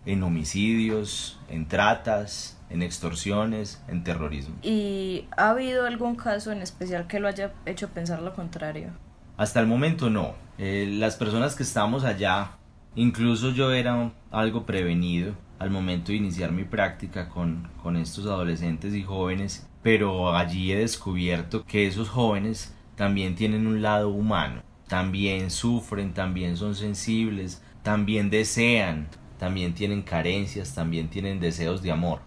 en 0.06 0.24
homicidios, 0.24 1.40
en 1.50 1.68
tratas, 1.68 2.58
en 2.70 2.82
extorsiones, 2.82 3.82
en 3.88 4.04
terrorismo. 4.04 4.56
¿Y 4.62 5.26
ha 5.38 5.52
habido 5.52 5.86
algún 5.86 6.16
caso 6.16 6.52
en 6.52 6.62
especial 6.62 7.08
que 7.08 7.20
lo 7.20 7.28
haya 7.28 7.54
hecho 7.66 7.90
pensar 7.90 8.22
lo 8.22 8.34
contrario? 8.34 8.90
Hasta 9.38 9.60
el 9.60 9.68
momento 9.68 10.10
no. 10.10 10.34
Eh, 10.58 10.88
las 10.98 11.16
personas 11.16 11.56
que 11.56 11.64
estamos 11.64 12.04
allá 12.04 12.52
Incluso 12.96 13.52
yo 13.52 13.72
era 13.72 14.12
algo 14.32 14.66
prevenido 14.66 15.34
al 15.60 15.70
momento 15.70 16.12
de 16.12 16.18
iniciar 16.18 16.52
mi 16.52 16.64
práctica 16.64 17.30
con, 17.30 17.70
con 17.84 17.96
estos 17.96 18.26
adolescentes 18.26 18.94
y 18.94 19.04
jóvenes, 19.04 19.68
pero 19.84 20.36
allí 20.36 20.72
he 20.72 20.78
descubierto 20.78 21.66
que 21.66 21.88
esos 21.88 22.10
jóvenes 22.10 22.76
también 23.00 23.36
tienen 23.36 23.66
un 23.66 23.82
lado 23.82 24.10
humano, 24.10 24.62
también 24.90 25.52
sufren, 25.52 26.14
también 26.14 26.58
son 26.58 26.76
sensibles, 26.76 27.62
también 27.82 28.30
desean, 28.30 29.08
también 29.38 29.74
tienen 29.74 30.02
carencias, 30.02 30.76
también 30.76 31.08
tienen 31.08 31.40
deseos 31.40 31.82
de 31.82 31.94
amor. 31.94 32.20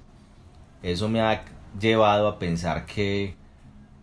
Eso 0.83 1.11
me 1.11 1.21
ha 1.21 1.45
llevado 1.79 2.27
a 2.27 2.39
pensar 2.39 2.87
que 2.87 3.35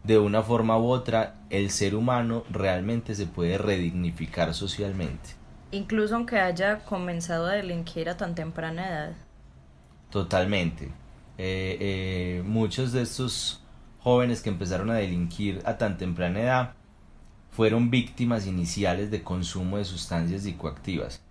de 0.03 0.19
una 0.19 0.43
forma 0.43 0.77
u 0.77 0.89
otra 0.89 1.37
el 1.49 1.71
ser 1.71 1.95
humano 1.95 2.43
realmente 2.51 3.15
se 3.15 3.25
puede 3.25 3.57
redignificar 3.57 4.53
socialmente 4.53 5.39
incluso 5.71 6.15
aunque 6.15 6.39
haya 6.39 6.79
comenzado 6.79 7.47
a 7.47 7.53
delinquir 7.53 8.09
a 8.09 8.17
tan 8.17 8.35
temprana 8.35 8.87
edad. 8.89 9.13
Totalmente. 10.09 10.85
Eh, 11.37 11.77
eh, 11.79 12.43
muchos 12.45 12.91
de 12.91 13.03
estos 13.03 13.61
jóvenes 13.99 14.41
que 14.41 14.49
empezaron 14.49 14.89
a 14.89 14.95
delinquir 14.95 15.61
a 15.65 15.77
tan 15.77 15.97
temprana 15.97 16.41
edad 16.41 16.73
fueron 17.51 17.89
víctimas 17.89 18.47
iniciales 18.47 19.11
de 19.11 19.23
consumo 19.23 19.77
de 19.77 19.85
sustancias 19.85 20.43
psicoactivas. 20.43 21.21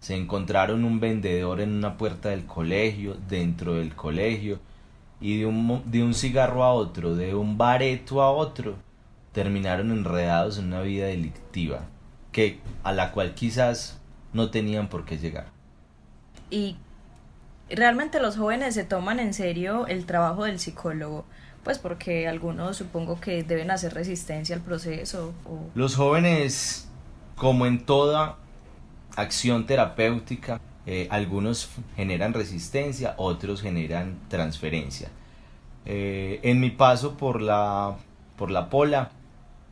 Se 0.00 0.16
encontraron 0.16 0.84
un 0.84 1.00
vendedor 1.00 1.60
en 1.60 1.72
una 1.72 1.96
puerta 1.96 2.30
del 2.30 2.46
colegio, 2.46 3.16
dentro 3.28 3.74
del 3.74 3.94
colegio, 3.94 4.58
y 5.20 5.38
de 5.38 5.46
un, 5.46 5.82
de 5.90 6.02
un 6.02 6.14
cigarro 6.14 6.64
a 6.64 6.72
otro, 6.72 7.14
de 7.14 7.34
un 7.34 7.58
bareto 7.58 8.22
a 8.22 8.30
otro, 8.30 8.76
terminaron 9.32 9.90
enredados 9.90 10.58
en 10.58 10.66
una 10.66 10.80
vida 10.80 11.06
delictiva 11.06 11.82
que 12.32 12.60
a 12.82 12.92
la 12.92 13.12
cual 13.12 13.34
quizás 13.34 14.00
no 14.32 14.50
tenían 14.50 14.88
por 14.88 15.04
qué 15.04 15.18
llegar. 15.18 15.46
Y 16.50 16.76
realmente 17.68 18.20
los 18.20 18.36
jóvenes 18.36 18.74
se 18.74 18.84
toman 18.84 19.20
en 19.20 19.34
serio 19.34 19.86
el 19.86 20.06
trabajo 20.06 20.44
del 20.44 20.58
psicólogo, 20.58 21.26
pues 21.64 21.78
porque 21.78 22.26
algunos 22.26 22.76
supongo 22.76 23.20
que 23.20 23.42
deben 23.42 23.70
hacer 23.70 23.94
resistencia 23.94 24.54
al 24.54 24.62
proceso. 24.62 25.32
Los 25.74 25.96
jóvenes, 25.96 26.88
como 27.36 27.66
en 27.66 27.84
toda 27.84 28.36
acción 29.16 29.66
terapéutica, 29.66 30.60
eh, 30.86 31.06
algunos 31.10 31.68
generan 31.96 32.32
resistencia, 32.32 33.14
otros 33.18 33.62
generan 33.62 34.18
transferencia. 34.28 35.10
Eh, 35.84 36.40
en 36.42 36.60
mi 36.60 36.70
paso 36.70 37.16
por 37.16 37.42
la, 37.42 37.96
por 38.36 38.50
la 38.50 38.70
pola, 38.70 39.10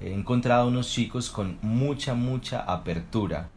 he 0.01 0.13
encontrado 0.13 0.69
unos 0.69 0.91
chicos 0.91 1.31
con 1.31 1.59
mucha, 1.63 2.15
mucha 2.15 2.61
apertura 2.61 3.49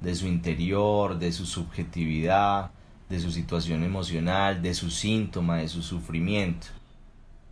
de 0.00 0.14
su 0.14 0.26
interior, 0.26 1.18
de 1.18 1.32
su 1.32 1.46
subjetividad, 1.46 2.70
de 3.08 3.20
su 3.20 3.30
situación 3.30 3.84
emocional, 3.84 4.62
de 4.62 4.74
su 4.74 4.90
síntoma, 4.90 5.58
de 5.58 5.68
su 5.68 5.82
sufrimiento. 5.82 6.68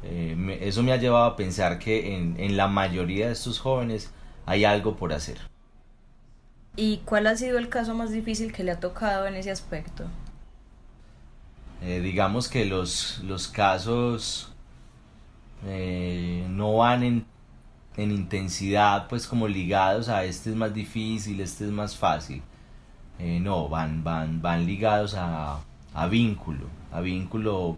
Eh, 0.02 0.58
eso 0.62 0.82
me 0.82 0.92
ha 0.92 0.96
llevado 0.96 1.24
a 1.24 1.36
pensar 1.36 1.78
que 1.78 2.14
en, 2.16 2.36
en 2.38 2.56
la 2.56 2.68
mayoría 2.68 3.26
de 3.26 3.32
estos 3.32 3.58
jóvenes 3.58 4.12
hay 4.46 4.64
algo 4.64 4.96
por 4.96 5.12
hacer. 5.12 5.38
¿Y 6.76 6.98
cuál 7.04 7.26
ha 7.26 7.36
sido 7.36 7.58
el 7.58 7.68
caso 7.68 7.94
más 7.94 8.10
difícil 8.10 8.52
que 8.52 8.64
le 8.64 8.70
ha 8.72 8.80
tocado 8.80 9.26
en 9.26 9.34
ese 9.34 9.50
aspecto? 9.50 10.04
Eh, 11.82 12.00
digamos 12.00 12.48
que 12.48 12.64
los, 12.64 13.20
los 13.24 13.48
casos 13.48 14.52
eh, 15.66 16.46
no 16.48 16.76
van 16.76 17.02
en 17.02 17.26
en 17.98 18.12
intensidad, 18.12 19.08
pues 19.08 19.26
como 19.26 19.48
ligados 19.48 20.08
a 20.08 20.24
este 20.24 20.50
es 20.50 20.56
más 20.56 20.72
difícil, 20.72 21.40
este 21.40 21.64
es 21.64 21.72
más 21.72 21.96
fácil. 21.96 22.42
Eh, 23.18 23.40
no, 23.40 23.68
van, 23.68 24.04
van, 24.04 24.40
van 24.40 24.64
ligados 24.66 25.14
a, 25.14 25.58
a 25.94 26.06
vínculo, 26.06 26.68
a 26.92 27.00
vínculo 27.00 27.76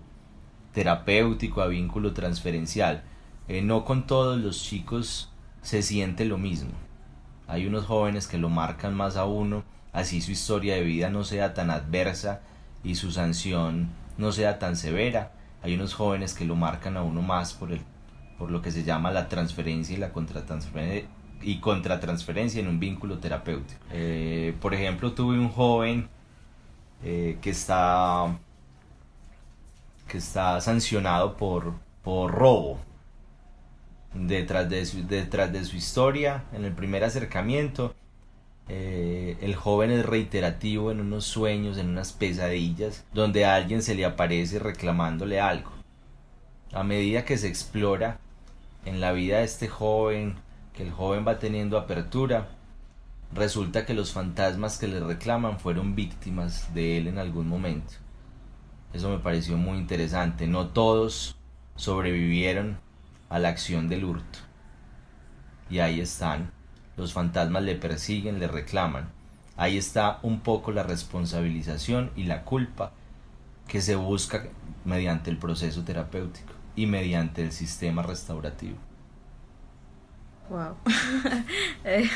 terapéutico, 0.72 1.62
a 1.62 1.66
vínculo 1.66 2.12
transferencial. 2.12 3.02
Eh, 3.48 3.62
no 3.62 3.84
con 3.84 4.06
todos 4.06 4.38
los 4.40 4.62
chicos 4.62 5.30
se 5.62 5.82
siente 5.82 6.24
lo 6.24 6.38
mismo. 6.38 6.70
Hay 7.48 7.66
unos 7.66 7.86
jóvenes 7.86 8.28
que 8.28 8.38
lo 8.38 8.48
marcan 8.48 8.94
más 8.94 9.16
a 9.16 9.24
uno, 9.24 9.64
así 9.92 10.20
su 10.20 10.30
historia 10.30 10.76
de 10.76 10.82
vida 10.82 11.10
no 11.10 11.24
sea 11.24 11.52
tan 11.52 11.70
adversa 11.70 12.42
y 12.84 12.94
su 12.94 13.10
sanción 13.10 13.88
no 14.18 14.32
sea 14.32 14.58
tan 14.58 14.76
severa. 14.76 15.32
Hay 15.62 15.74
unos 15.74 15.94
jóvenes 15.94 16.32
que 16.34 16.44
lo 16.44 16.54
marcan 16.54 16.96
a 16.96 17.02
uno 17.02 17.22
más 17.22 17.52
por 17.52 17.72
el 17.72 17.80
por 18.40 18.50
lo 18.50 18.62
que 18.62 18.70
se 18.70 18.84
llama 18.84 19.10
la 19.10 19.28
transferencia 19.28 19.94
y 19.94 19.98
la 19.98 20.14
contratransferencia 20.14 21.06
y 21.42 21.58
contratransferencia 21.58 22.60
en 22.60 22.68
un 22.68 22.80
vínculo 22.80 23.18
terapéutico. 23.18 23.78
Eh, 23.92 24.56
por 24.62 24.72
ejemplo, 24.72 25.12
tuve 25.12 25.38
un 25.38 25.50
joven 25.50 26.08
eh, 27.04 27.36
que 27.42 27.50
está 27.50 28.38
que 30.10 30.18
está 30.18 30.60
sancionado 30.60 31.36
por, 31.36 31.74
por 32.02 32.32
robo. 32.32 32.78
Detrás 34.12 34.68
de, 34.68 34.84
su, 34.84 35.06
detrás 35.06 35.52
de 35.52 35.64
su 35.64 35.76
historia, 35.76 36.44
en 36.52 36.64
el 36.64 36.72
primer 36.72 37.04
acercamiento, 37.04 37.94
eh, 38.68 39.38
el 39.40 39.54
joven 39.54 39.92
es 39.92 40.04
reiterativo 40.04 40.90
en 40.90 41.00
unos 41.00 41.24
sueños, 41.24 41.78
en 41.78 41.88
unas 41.88 42.12
pesadillas, 42.12 43.04
donde 43.14 43.44
alguien 43.44 43.82
se 43.82 43.94
le 43.94 44.04
aparece 44.04 44.58
reclamándole 44.58 45.40
algo. 45.40 45.70
A 46.72 46.82
medida 46.82 47.24
que 47.24 47.38
se 47.38 47.46
explora 47.46 48.18
en 48.84 49.00
la 49.00 49.12
vida 49.12 49.38
de 49.38 49.44
este 49.44 49.68
joven, 49.68 50.36
que 50.74 50.82
el 50.82 50.90
joven 50.90 51.24
va 51.26 51.38
teniendo 51.38 51.78
apertura, 51.78 52.48
resulta 53.32 53.86
que 53.86 53.94
los 53.94 54.12
fantasmas 54.12 54.78
que 54.78 54.88
le 54.88 54.98
reclaman 54.98 55.60
fueron 55.60 55.94
víctimas 55.94 56.74
de 56.74 56.98
él 56.98 57.06
en 57.06 57.18
algún 57.18 57.48
momento. 57.48 57.94
Eso 58.92 59.08
me 59.08 59.18
pareció 59.18 59.56
muy 59.56 59.78
interesante. 59.78 60.46
No 60.46 60.68
todos 60.68 61.36
sobrevivieron 61.76 62.78
a 63.28 63.38
la 63.38 63.48
acción 63.48 63.88
del 63.88 64.04
hurto. 64.04 64.40
Y 65.70 65.78
ahí 65.78 66.00
están. 66.00 66.50
Los 66.96 67.12
fantasmas 67.12 67.62
le 67.62 67.76
persiguen, 67.76 68.40
le 68.40 68.48
reclaman. 68.48 69.10
Ahí 69.56 69.78
está 69.78 70.18
un 70.22 70.40
poco 70.40 70.72
la 70.72 70.82
responsabilización 70.82 72.10
y 72.16 72.24
la 72.24 72.44
culpa 72.44 72.92
que 73.68 73.80
se 73.80 73.94
busca 73.94 74.48
mediante 74.84 75.30
el 75.30 75.36
proceso 75.36 75.84
terapéutico 75.84 76.52
y 76.74 76.86
mediante 76.86 77.42
el 77.42 77.52
sistema 77.52 78.02
restaurativo. 78.02 78.76
Wow. 80.48 80.76
es, 81.84 82.10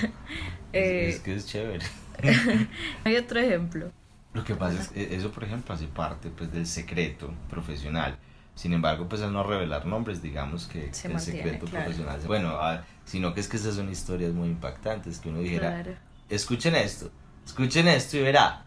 es 0.73 1.21
que 1.21 1.37
es 1.37 1.47
chévere. 1.47 1.85
Hay 3.05 3.17
otro 3.17 3.39
ejemplo. 3.39 3.93
Lo 4.35 4.43
que 4.45 4.57
pasa 4.57 4.83
es 4.83 4.89
que 4.89 5.15
eso, 5.15 5.31
por 5.31 5.45
ejemplo, 5.45 5.75
hace 5.75 5.87
parte 5.87 6.29
pues, 6.29 6.53
del 6.53 6.67
secreto 6.67 7.33
profesional. 7.49 8.19
Sin 8.57 8.73
embargo, 8.73 9.09
pues 9.09 9.23
al 9.23 9.33
no 9.33 9.43
revelar 9.45 9.87
nombres, 9.87 10.23
digamos 10.23 10.67
que, 10.67 10.93
Se 10.93 11.09
el 11.09 11.15
mantiene, 11.15 11.43
secreto 11.43 11.67
claro. 11.67 11.85
profesional. 11.87 12.21
Bueno, 12.27 12.49
ah, 12.61 12.83
sino 13.05 13.33
que 13.33 13.41
es 13.41 13.49
que 13.49 13.57
esas 13.57 13.77
son 13.77 13.91
historias 13.91 14.33
muy 14.33 14.49
impactantes, 14.49 15.19
que 15.19 15.29
uno 15.29 15.39
dijera, 15.39 15.71
Claro. 15.83 15.97
escuchen 16.29 16.75
esto, 16.75 17.11
escuchen 17.47 17.89
esto 17.89 18.17
y 18.17 18.23
verá. 18.23 18.65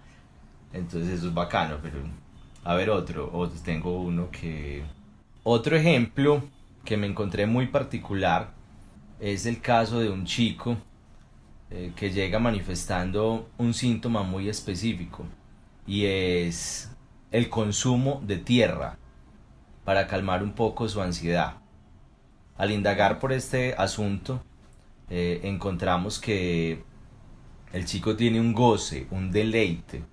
Entonces 0.73 1.19
eso 1.19 1.27
es 1.27 1.34
bacano, 1.34 1.80
pero 1.82 1.99
a 2.63 2.73
ver 2.75 2.89
otro, 2.89 3.30
o 3.34 3.47
tengo 3.49 4.01
uno 4.01 4.30
que... 4.30 4.84
Otro 5.43 5.77
ejemplo 5.77 6.43
que 6.84 6.97
me 6.97 7.08
encontré 7.08 7.45
muy 7.45 7.67
particular 7.67 8.51
es 9.19 9.45
el 9.45 9.62
caso 9.62 9.99
de 9.99 10.10
un 10.10 10.25
chico 10.25 10.77
eh, 11.71 11.91
que 11.95 12.12
llega 12.12 12.39
manifestando 12.39 13.49
un 13.58 13.73
síntoma 13.73 14.23
muy 14.23 14.49
específico 14.49 15.25
y 15.88 16.06
es 16.06 16.91
el 17.32 17.50
consumo 17.50 18.21
de 18.23 18.38
tierra 18.38 19.00
para 19.86 20.08
calmar 20.08 20.43
un 20.43 20.52
poco 20.52 20.88
su 20.89 21.02
ansiedad. 21.02 21.56
Al 22.58 22.71
indagar 22.71 23.19
por 23.19 23.32
este 23.32 23.73
asunto, 23.78 24.43
eh, 25.10 25.39
encontramos 25.43 26.19
que 26.19 26.84
el 27.71 27.86
chico 27.86 28.15
tiene 28.15 28.39
un 28.41 28.54
goce, 28.54 29.08
un 29.12 29.32
deleite, 29.32 30.04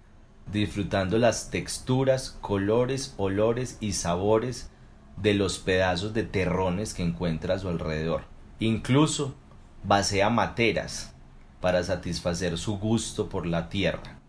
disfrutando 0.53 1.19
las 1.19 1.51
texturas, 1.51 2.39
colores, 2.41 3.15
olores 3.17 3.79
y 3.81 3.93
sabores 3.93 4.71
de 5.17 5.35
los 5.35 5.59
pedazos 5.59 6.15
de 6.15 6.23
terrones 6.23 6.95
que 6.95 7.03
encuentra 7.03 7.55
a 7.55 7.59
su 7.59 7.69
alrededor. 7.69 8.25
Incluso 8.61 9.35
vacía 9.83 10.31
materas 10.31 11.15
para 11.61 11.83
satisfacer 11.83 12.59
su 12.59 12.79
gusto 12.79 13.29
por 13.29 13.47
la 13.47 13.69
tierra. 13.69 14.21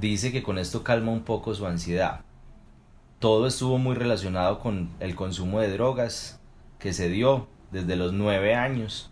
Dice 0.00 0.32
que 0.32 0.42
con 0.42 0.56
esto 0.56 0.82
calma 0.82 1.12
un 1.12 1.24
poco 1.24 1.54
su 1.54 1.66
ansiedad. 1.66 2.22
Todo 3.18 3.46
estuvo 3.46 3.76
muy 3.76 3.94
relacionado 3.94 4.58
con 4.58 4.88
el 4.98 5.14
consumo 5.14 5.60
de 5.60 5.70
drogas 5.70 6.40
que 6.78 6.94
se 6.94 7.10
dio 7.10 7.48
desde 7.70 7.96
los 7.96 8.14
nueve 8.14 8.54
años. 8.54 9.10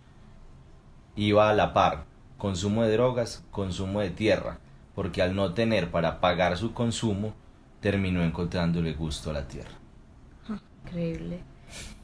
Iba 1.15 1.51
a 1.51 1.53
la 1.53 1.75
par, 1.75 2.07
consumo 2.39 2.85
de 2.85 2.93
drogas, 2.93 3.45
consumo 3.51 4.01
de 4.01 4.09
tierra, 4.09 4.61
porque 4.95 5.21
al 5.21 5.37
no 5.37 5.53
tener 5.53 5.91
para 5.91 6.21
pagar 6.21 6.57
su 6.57 6.73
consumo, 6.73 7.35
terminó 7.81 8.23
encontrándole 8.25 8.95
gusto 8.95 9.29
a 9.29 9.35
la 9.35 9.47
tierra. 9.47 9.77
Increíble. 10.87 11.41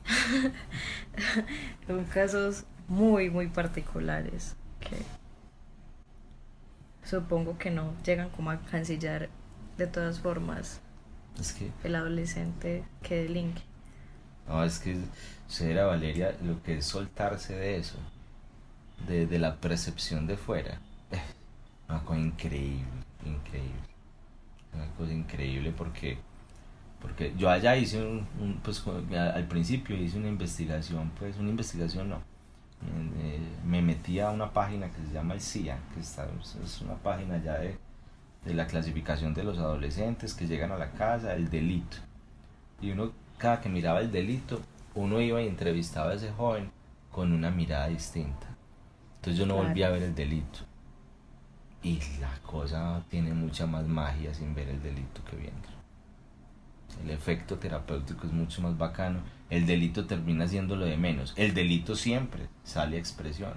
Son 1.86 2.04
casos 2.04 2.64
muy, 2.86 3.30
muy 3.30 3.46
particulares 3.46 4.56
supongo 7.04 7.58
que 7.58 7.70
no 7.70 7.94
llegan 8.04 8.30
como 8.30 8.50
a 8.50 8.60
cancillar 8.62 9.30
de 9.78 9.86
todas 9.86 10.20
formas 10.20 10.80
Es 11.38 11.52
que 11.52 11.70
el 11.84 11.94
adolescente 11.94 12.84
que 13.02 13.16
delinque. 13.24 13.62
No, 14.48 14.64
es 14.64 14.78
que 14.78 14.96
será 15.48 15.84
Valeria 15.86 16.36
lo 16.42 16.62
que 16.62 16.78
es 16.78 16.86
soltarse 16.86 17.54
de 17.56 17.76
eso, 17.78 17.98
de, 19.06 19.26
de 19.26 19.38
la 19.38 19.60
percepción 19.60 20.26
de 20.26 20.36
fuera. 20.36 20.80
Una 21.88 22.04
cosa 22.04 22.20
increíble, 22.20 23.04
increíble. 23.24 23.88
Una 24.74 24.88
cosa 24.96 25.12
increíble 25.12 25.72
porque, 25.72 26.18
porque 27.00 27.34
yo 27.36 27.50
allá 27.50 27.76
hice 27.76 28.02
un, 28.02 28.28
un, 28.40 28.60
pues 28.62 28.82
al 28.86 29.48
principio 29.48 29.96
hice 29.96 30.18
una 30.18 30.28
investigación, 30.28 31.12
pues 31.18 31.36
una 31.38 31.50
investigación 31.50 32.10
no. 32.10 32.22
Eh, 33.18 33.40
me 33.64 33.80
metí 33.82 34.20
a 34.20 34.30
una 34.30 34.52
página 34.52 34.90
que 34.90 35.00
se 35.06 35.12
llama 35.12 35.34
el 35.34 35.40
CIA, 35.40 35.78
que 35.94 36.00
está, 36.00 36.26
es 36.62 36.80
una 36.82 36.94
página 36.96 37.38
ya 37.42 37.54
de, 37.58 37.78
de 38.44 38.54
la 38.54 38.66
clasificación 38.66 39.34
de 39.34 39.44
los 39.44 39.58
adolescentes 39.58 40.34
que 40.34 40.46
llegan 40.46 40.72
a 40.72 40.76
la 40.78 40.92
casa, 40.92 41.34
el 41.34 41.50
delito. 41.50 41.96
Y 42.80 42.90
uno, 42.90 43.12
cada 43.38 43.60
que 43.60 43.68
miraba 43.68 44.00
el 44.00 44.12
delito, 44.12 44.60
uno 44.94 45.20
iba 45.20 45.40
y 45.42 45.48
entrevistaba 45.48 46.10
a 46.10 46.14
ese 46.14 46.30
joven 46.32 46.70
con 47.10 47.32
una 47.32 47.50
mirada 47.50 47.88
distinta. 47.88 48.46
Entonces 49.16 49.38
yo 49.38 49.46
no 49.46 49.54
Claro. 49.54 49.68
volví 49.68 49.82
a 49.82 49.90
ver 49.90 50.02
el 50.02 50.14
delito. 50.14 50.60
Y 51.82 52.00
la 52.20 52.38
cosa 52.42 53.02
tiene 53.10 53.32
mucha 53.34 53.66
más 53.66 53.86
magia 53.86 54.32
sin 54.34 54.54
ver 54.54 54.68
el 54.68 54.82
delito 54.82 55.22
que 55.24 55.36
viendo. 55.36 55.68
El 57.02 57.10
efecto 57.10 57.58
terapéutico 57.58 58.26
es 58.26 58.32
mucho 58.32 58.62
más 58.62 58.76
bacano. 58.78 59.20
El 59.50 59.66
delito 59.66 60.06
termina 60.06 60.48
siendo 60.48 60.76
lo 60.76 60.86
de 60.86 60.96
menos. 60.96 61.34
El 61.36 61.54
delito 61.54 61.96
siempre 61.96 62.48
sale 62.62 62.96
a 62.96 63.00
expresión. 63.00 63.54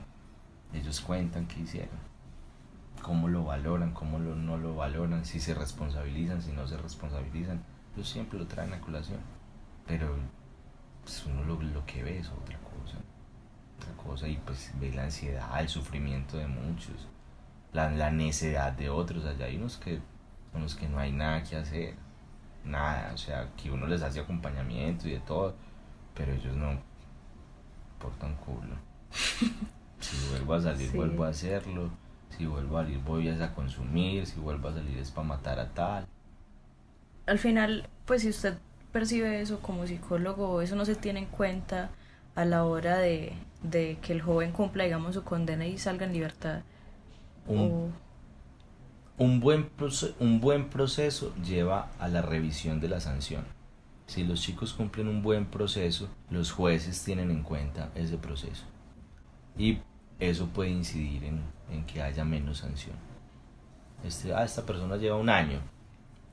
Ellos 0.73 1.01
cuentan 1.01 1.47
qué 1.47 1.61
hicieron. 1.61 1.97
Cómo 3.01 3.29
lo 3.29 3.45
valoran, 3.45 3.93
cómo 3.93 4.19
lo, 4.19 4.35
no 4.35 4.57
lo 4.57 4.75
valoran, 4.75 5.23
si 5.23 5.39
se 5.39 5.53
responsabilizan, 5.53 6.41
si 6.41 6.51
no 6.51 6.67
se 6.67 6.77
responsabilizan. 6.77 7.63
Ellos 7.95 8.09
siempre 8.09 8.37
lo 8.37 8.47
traen 8.47 8.73
a 8.73 8.81
colación. 8.81 9.19
Pero 9.85 10.15
pues, 11.03 11.25
uno 11.25 11.43
lo, 11.43 11.61
lo 11.61 11.85
que 11.85 12.03
ve 12.03 12.19
es 12.19 12.29
otra 12.29 12.59
cosa. 12.59 12.97
Otra 13.77 13.93
cosa 14.03 14.27
y 14.27 14.37
pues 14.37 14.73
ve 14.79 14.91
la 14.91 15.03
ansiedad, 15.03 15.59
el 15.59 15.69
sufrimiento 15.69 16.37
de 16.37 16.47
muchos, 16.47 17.07
la, 17.71 17.91
la 17.91 18.11
necedad 18.11 18.73
de 18.73 18.89
otros. 18.89 19.23
Allá 19.25 19.45
hay 19.45 19.57
unos 19.57 19.77
que 19.77 20.01
con 20.51 20.63
los 20.63 20.75
que 20.75 20.89
no 20.89 20.99
hay 20.99 21.11
nada 21.11 21.43
que 21.43 21.55
hacer. 21.55 21.95
Nada, 22.65 23.11
o 23.13 23.17
sea, 23.17 23.49
que 23.55 23.71
uno 23.71 23.87
les 23.87 24.01
hace 24.01 24.19
acompañamiento 24.19 25.07
y 25.07 25.11
de 25.11 25.19
todo, 25.21 25.55
pero 26.17 26.33
ellos 26.33 26.55
no 26.55 26.79
portan 27.99 28.35
culo. 28.35 28.75
Si 29.99 30.15
vuelvo 30.29 30.53
a 30.53 30.61
salir, 30.61 30.91
Sí. 30.91 30.95
vuelvo 30.97 31.23
a 31.23 31.29
hacerlo. 31.29 31.89
Si 32.37 32.45
vuelvo 32.45 32.77
a 32.77 32.83
salir, 32.83 32.99
voy 32.99 33.29
a 33.29 33.53
consumir. 33.55 34.27
Si 34.27 34.39
vuelvo 34.39 34.69
a 34.69 34.73
salir, 34.73 34.95
es 34.99 35.09
para 35.09 35.27
matar 35.27 35.59
a 35.59 35.69
tal. 35.69 36.05
Al 37.25 37.39
final, 37.39 37.89
pues 38.05 38.21
si 38.21 38.29
usted 38.29 38.57
percibe 38.91 39.41
eso 39.41 39.59
como 39.59 39.87
psicólogo, 39.87 40.61
eso 40.61 40.75
no 40.75 40.85
se 40.85 40.95
tiene 40.95 41.21
en 41.21 41.25
cuenta 41.25 41.89
a 42.35 42.45
la 42.45 42.63
hora 42.63 42.97
de, 42.97 43.33
de 43.63 43.97
que 44.01 44.13
el 44.13 44.21
joven 44.21 44.51
cumpla, 44.51 44.83
digamos, 44.83 45.15
su 45.15 45.23
condena 45.23 45.65
y 45.65 45.77
salga 45.79 46.05
en 46.05 46.13
libertad. 46.13 46.61
Un, 47.47 47.91
O- 49.17 49.23
un, 49.23 49.39
buen 49.39 49.69
un 50.19 50.39
buen 50.39 50.69
proceso 50.69 51.33
lleva 51.43 51.89
a 51.99 52.07
la 52.07 52.21
revisión 52.21 52.79
de 52.79 52.87
la 52.89 52.99
sanción. 52.99 53.43
Si 54.07 54.23
los 54.23 54.41
chicos 54.41 54.73
cumplen 54.73 55.09
un 55.09 55.21
buen 55.21 55.45
proceso, 55.45 56.07
los 56.29 56.51
jueces 56.51 57.03
tienen 57.03 57.29
en 57.29 57.43
cuenta 57.43 57.91
ese 57.93 58.17
proceso. 58.17 58.63
Y 59.57 59.79
eso 60.17 60.47
puede 60.47 60.69
incidir 60.69 61.25
en, 61.25 61.41
en 61.69 61.85
que 61.85 62.01
haya 62.01 62.23
menos 62.23 62.59
sanción. 62.59 62.95
Este, 64.05 64.33
ah, 64.33 64.45
esta 64.45 64.65
persona 64.65 64.95
lleva 64.95 65.17
un 65.17 65.29
año, 65.29 65.59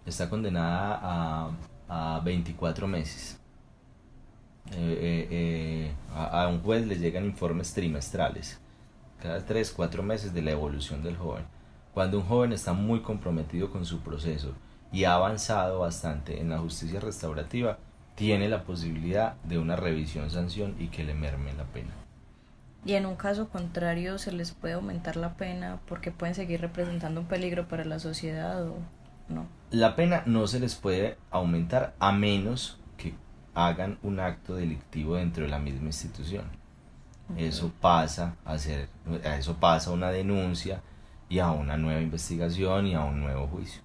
está 0.07 0.31
condenada 0.31 1.01
a, 1.89 2.17
a 2.17 2.21
24 2.21 2.87
meses. 2.87 3.41
Eh, 4.71 4.77
eh, 4.77 5.29
eh, 5.31 5.95
a, 6.15 6.45
a 6.45 6.49
un 6.49 6.61
juez 6.61 6.87
le 6.87 6.97
llegan 6.97 7.25
informes 7.25 7.75
trimestrales, 7.75 8.61
cada 9.21 9.45
3, 9.45 9.73
4 9.73 10.03
meses 10.05 10.33
de 10.33 10.43
la 10.43 10.53
evolución 10.53 11.03
del 11.03 11.17
joven. 11.17 11.45
Cuando 11.93 12.19
un 12.19 12.25
joven 12.25 12.53
está 12.53 12.73
muy 12.73 13.01
comprometido 13.01 13.71
con 13.71 13.85
su 13.85 13.99
proceso 14.01 14.55
y 14.93 15.05
ha 15.05 15.15
avanzado 15.15 15.81
bastante 15.81 16.41
en 16.41 16.51
la 16.51 16.59
justicia 16.59 17.01
restaurativa, 17.01 17.79
tiene 18.15 18.49
la 18.49 18.63
posibilidad 18.63 19.35
de 19.43 19.59
una 19.59 19.77
revisión 19.77 20.31
sanción 20.31 20.77
y 20.79 20.89
que 20.89 21.05
le 21.05 21.15
merme 21.15 21.53
la 21.55 21.65
pena. 21.65 21.91
Y 22.85 22.95
en 22.95 23.07
un 23.07 23.17
caso 23.17 23.49
contrario, 23.49 24.19
se 24.19 24.31
les 24.31 24.53
puede 24.53 24.75
aumentar 24.75 25.17
la 25.17 25.35
pena 25.35 25.81
porque 25.89 26.11
pueden 26.11 26.35
seguir 26.35 26.61
representando 26.61 27.21
un 27.21 27.27
peligro 27.27 27.67
para 27.67 27.85
la 27.85 27.99
sociedad 27.99 28.67
o 28.69 28.77
no. 29.29 29.47
La 29.71 29.97
pena 29.97 30.23
no 30.27 30.47
se 30.47 30.61
les 30.61 30.75
puede 30.75 31.17
aumentar 31.31 31.95
a 31.99 32.13
menos 32.13 32.79
que 32.99 33.15
hagan 33.55 33.99
un 34.03 34.21
acto 34.21 34.55
delictivo 34.55 35.17
dentro 35.17 35.45
de 35.45 35.51
la 35.51 35.59
misma 35.59 35.87
institución. 35.87 36.45
Eso 37.39 37.73
pasa 37.81 38.37
a 38.45 38.59
ser, 38.59 38.89
a 39.25 39.37
eso 39.37 39.57
pasa 39.57 39.91
a 39.91 39.95
una 39.95 40.11
denuncia 40.11 40.83
y 41.31 41.39
a 41.39 41.51
una 41.51 41.79
nueva 41.79 42.03
investigación 42.03 42.87
y 42.87 42.95
a 42.95 43.01
un 43.01 43.21
nuevo 43.21 43.47
juicio. 43.47 43.81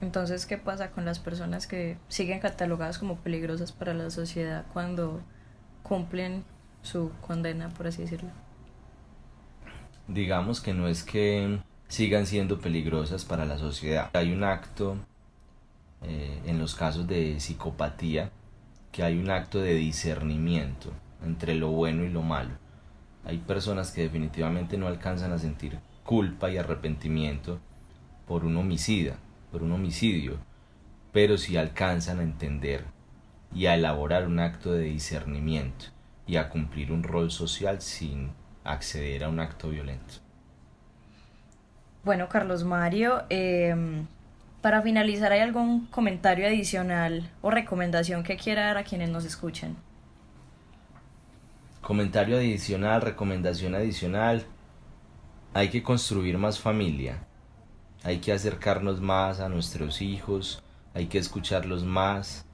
Entonces, 0.00 0.46
¿qué 0.46 0.56
pasa 0.56 0.90
con 0.90 1.04
las 1.04 1.18
personas 1.18 1.66
que 1.66 1.98
siguen 2.08 2.40
catalogadas 2.40 2.98
como 2.98 3.16
peligrosas 3.16 3.72
para 3.72 3.94
la 3.94 4.10
sociedad 4.10 4.64
cuando 4.72 5.20
cumplen 5.82 6.44
su 6.82 7.10
condena, 7.20 7.68
por 7.68 7.86
así 7.86 8.02
decirlo? 8.02 8.30
digamos 10.12 10.60
que 10.60 10.74
no 10.74 10.88
es 10.88 11.02
que 11.02 11.60
sigan 11.88 12.26
siendo 12.26 12.60
peligrosas 12.60 13.24
para 13.24 13.44
la 13.44 13.58
sociedad. 13.58 14.10
Hay 14.12 14.32
un 14.32 14.44
acto, 14.44 14.96
eh, 16.02 16.40
en 16.46 16.58
los 16.58 16.74
casos 16.74 17.06
de 17.06 17.40
psicopatía, 17.40 18.30
que 18.92 19.02
hay 19.02 19.18
un 19.18 19.30
acto 19.30 19.60
de 19.60 19.74
discernimiento 19.74 20.92
entre 21.24 21.54
lo 21.54 21.68
bueno 21.68 22.04
y 22.04 22.08
lo 22.08 22.22
malo. 22.22 22.50
Hay 23.24 23.38
personas 23.38 23.92
que 23.92 24.02
definitivamente 24.02 24.78
no 24.78 24.88
alcanzan 24.88 25.32
a 25.32 25.38
sentir 25.38 25.78
culpa 26.04 26.50
y 26.50 26.56
arrepentimiento 26.56 27.60
por 28.26 28.44
un 28.44 28.56
homicida, 28.56 29.16
por 29.50 29.62
un 29.62 29.72
homicidio, 29.72 30.38
pero 31.12 31.38
sí 31.38 31.56
alcanzan 31.56 32.20
a 32.20 32.22
entender 32.22 32.84
y 33.54 33.66
a 33.66 33.74
elaborar 33.74 34.26
un 34.26 34.38
acto 34.38 34.72
de 34.72 34.84
discernimiento 34.84 35.86
y 36.26 36.36
a 36.36 36.48
cumplir 36.48 36.92
un 36.92 37.02
rol 37.02 37.30
social 37.30 37.80
sin 37.80 38.30
acceder 38.64 39.24
a 39.24 39.28
un 39.28 39.40
acto 39.40 39.68
violento. 39.68 40.14
Bueno, 42.04 42.28
Carlos 42.28 42.64
Mario, 42.64 43.24
em, 43.28 44.06
para 44.62 44.80
finalizar, 44.82 45.32
¿hay 45.32 45.40
algún 45.40 45.86
comentario 45.86 46.46
adicional 46.46 47.30
o 47.42 47.50
recomendación 47.50 48.22
que 48.22 48.36
quiera 48.36 48.66
dar 48.66 48.78
a 48.78 48.84
quienes 48.84 49.10
nos 49.10 49.24
escuchen? 49.24 49.76
Comentario 51.80 52.36
adicional, 52.36 53.02
recomendación 53.02 53.74
adicional. 53.74 54.44
Hay 55.52 55.68
que 55.68 55.82
construir 55.82 56.38
más 56.38 56.60
familia. 56.60 57.26
Hay 58.02 58.18
que 58.18 58.32
acercarnos 58.32 59.00
más 59.00 59.40
a 59.40 59.48
nuestros 59.48 60.00
hijos. 60.00 60.62
Hay 60.94 61.06
que 61.06 61.18
escucharlos 61.18 61.84
más. 61.84 62.46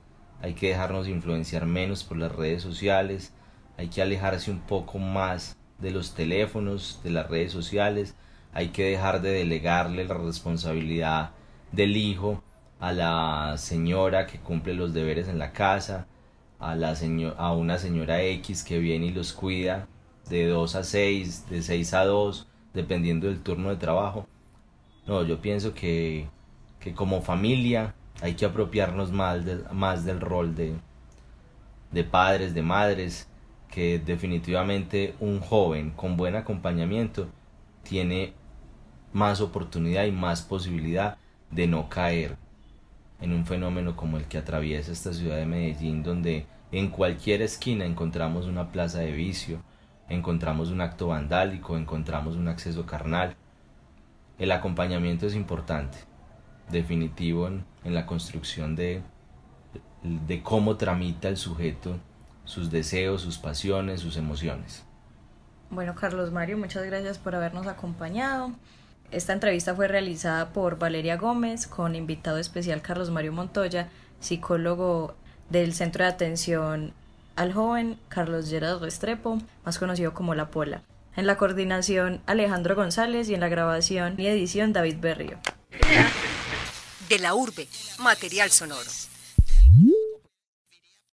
Hay 0.43 0.55
que 0.55 0.71
dejarnos 0.71 1.09
influenciar 1.09 1.67
menos 1.67 2.03
por 2.03 2.17
las 2.17 2.35
redes 2.35 2.63
sociales. 2.63 3.33
Hay 3.77 3.89
que 3.89 4.03
alejarse 4.03 4.51
un 4.51 4.61
poco 4.61 4.99
más 4.99 5.57
de 5.79 5.93
los 5.93 6.15
teléfonos, 6.15 7.01
de 7.05 7.11
las 7.11 7.29
redes 7.29 7.53
sociales. 7.53 8.17
Hay 8.53 8.69
que 8.69 8.91
dejar 8.91 9.23
de 9.23 9.31
delegarle 9.31 10.05
la 10.05 10.15
responsabilidad 10.15 11.31
del 11.71 11.97
hijo 11.97 12.43
a 12.81 12.93
la 12.93 13.55
señora 13.57 14.27
que 14.27 14.41
cumple 14.41 14.75
los 14.75 14.95
deberes 14.95 15.29
en 15.29 15.39
la 15.39 15.53
casa 15.53 16.07
a, 16.59 16.75
la 16.75 16.97
a 17.37 17.53
una 17.53 17.79
señora 17.79 18.23
X 18.23 18.65
que 18.65 18.79
viene 18.79 19.07
y 19.07 19.13
los 19.13 19.33
cuida 19.33 19.89
de 20.29 20.47
2 20.47 20.75
a 20.75 20.85
6, 20.85 21.49
de 21.51 21.63
6 21.63 21.95
a 21.95 22.05
2, 22.05 22.49
dependiendo 22.75 23.29
del 23.29 23.43
turno 23.43 23.71
de 23.71 23.77
trabajo. 23.77 24.27
No, 25.07 25.23
yo 25.23 25.41
pienso 25.41 25.75
que, 25.75 26.29
que 26.81 26.95
como 26.95 27.23
familia 27.23 27.95
hay 28.21 28.35
que 28.35 28.45
apropiarnos 28.45 29.13
más, 29.13 29.43
más 29.73 30.05
del 30.05 30.21
rol 30.21 30.55
de, 30.55 30.75
de 31.93 32.05
padres, 32.05 32.55
de 32.55 32.63
madres, 32.63 33.29
que 33.71 33.99
definitivamente 33.99 35.15
un 35.21 35.41
joven 35.41 35.91
con 35.91 36.17
buen 36.17 36.35
acompañamiento 36.35 37.29
tiene 37.83 38.33
más 39.13 39.41
oportunidad 39.41 40.05
y 40.05 40.13
más 40.13 40.43
posibilidad 40.43 41.19
de 41.51 41.67
no 41.67 41.89
caer 41.89 42.37
en 43.21 43.33
un 43.33 43.47
fenómeno 43.47 43.97
como 43.97 44.19
el 44.19 44.25
que 44.25 44.39
atraviesa 44.39 44.93
esta 44.93 45.13
ciudad 45.13 45.37
de 45.37 45.47
Medellín, 45.47 46.03
donde 46.03 46.47
en 46.73 46.89
cualquier 46.89 47.43
esquina 47.43 47.85
encontramos 47.87 48.47
una 48.47 48.71
plaza 48.73 48.99
de 49.01 49.13
vicio, 49.13 49.63
encontramos 50.09 50.71
un 50.71 50.81
acto 50.81 51.09
vandálico, 51.09 51.77
encontramos 51.77 52.37
un 52.37 52.49
acceso 52.49 52.85
carnal. 52.85 53.37
El 54.39 54.53
acompañamiento 54.53 55.27
es 55.27 55.35
importante, 55.35 55.99
definitivo 56.71 57.49
en, 57.49 57.65
la 57.85 58.07
construcción 58.07 58.77
de, 58.77 59.03
cómo 60.43 60.77
tramita 60.77 61.29
el 61.29 61.37
sujeto 61.37 61.99
sus 62.45 62.71
deseos, 62.71 63.23
sus 63.23 63.39
pasiones, 63.39 64.01
sus 64.01 64.17
emociones. 64.17 64.85
Bueno, 65.71 65.95
Carlos 65.95 66.31
Mario, 66.33 66.59
muchas 66.59 66.85
gracias 66.85 67.19
por 67.19 67.35
habernos 67.35 67.67
acompañado. 67.67 68.53
Esta 69.11 69.33
entrevista 69.33 69.75
fue 69.75 69.89
realizada 69.89 70.51
por 70.51 70.79
Valeria 70.79 71.17
Gómez 71.17 71.67
con 71.67 71.95
invitado 71.95 72.39
especial 72.39 72.83
Carlos 72.83 73.11
Mario 73.11 73.33
Montoya, 73.33 73.89
psicólogo 74.21 75.15
del 75.49 75.75
Centro 75.75 76.05
de 76.05 76.11
Atención 76.11 76.93
al 77.37 77.53
Joven 77.53 77.99
Carlos 78.09 78.49
Gerardo 78.49 78.81
Restrepo, 78.81 79.39
más 79.65 79.79
conocido 79.79 80.15
como 80.15 80.35
La 80.35 80.51
Pola. 80.51 80.83
En 81.17 81.27
la 81.27 81.39
coordinación 81.39 82.21
Alejandro 82.27 82.77
González 82.77 83.29
y 83.31 83.35
en 83.35 83.41
la 83.41 83.49
grabación 83.49 84.15
y 84.19 84.27
edición 84.27 84.73
David 84.73 84.97
Berrio. 85.01 85.39
De 87.09 87.19
la 87.19 87.35
urbe, 87.35 87.69
material 87.99 88.51
sonoro. 88.51 88.91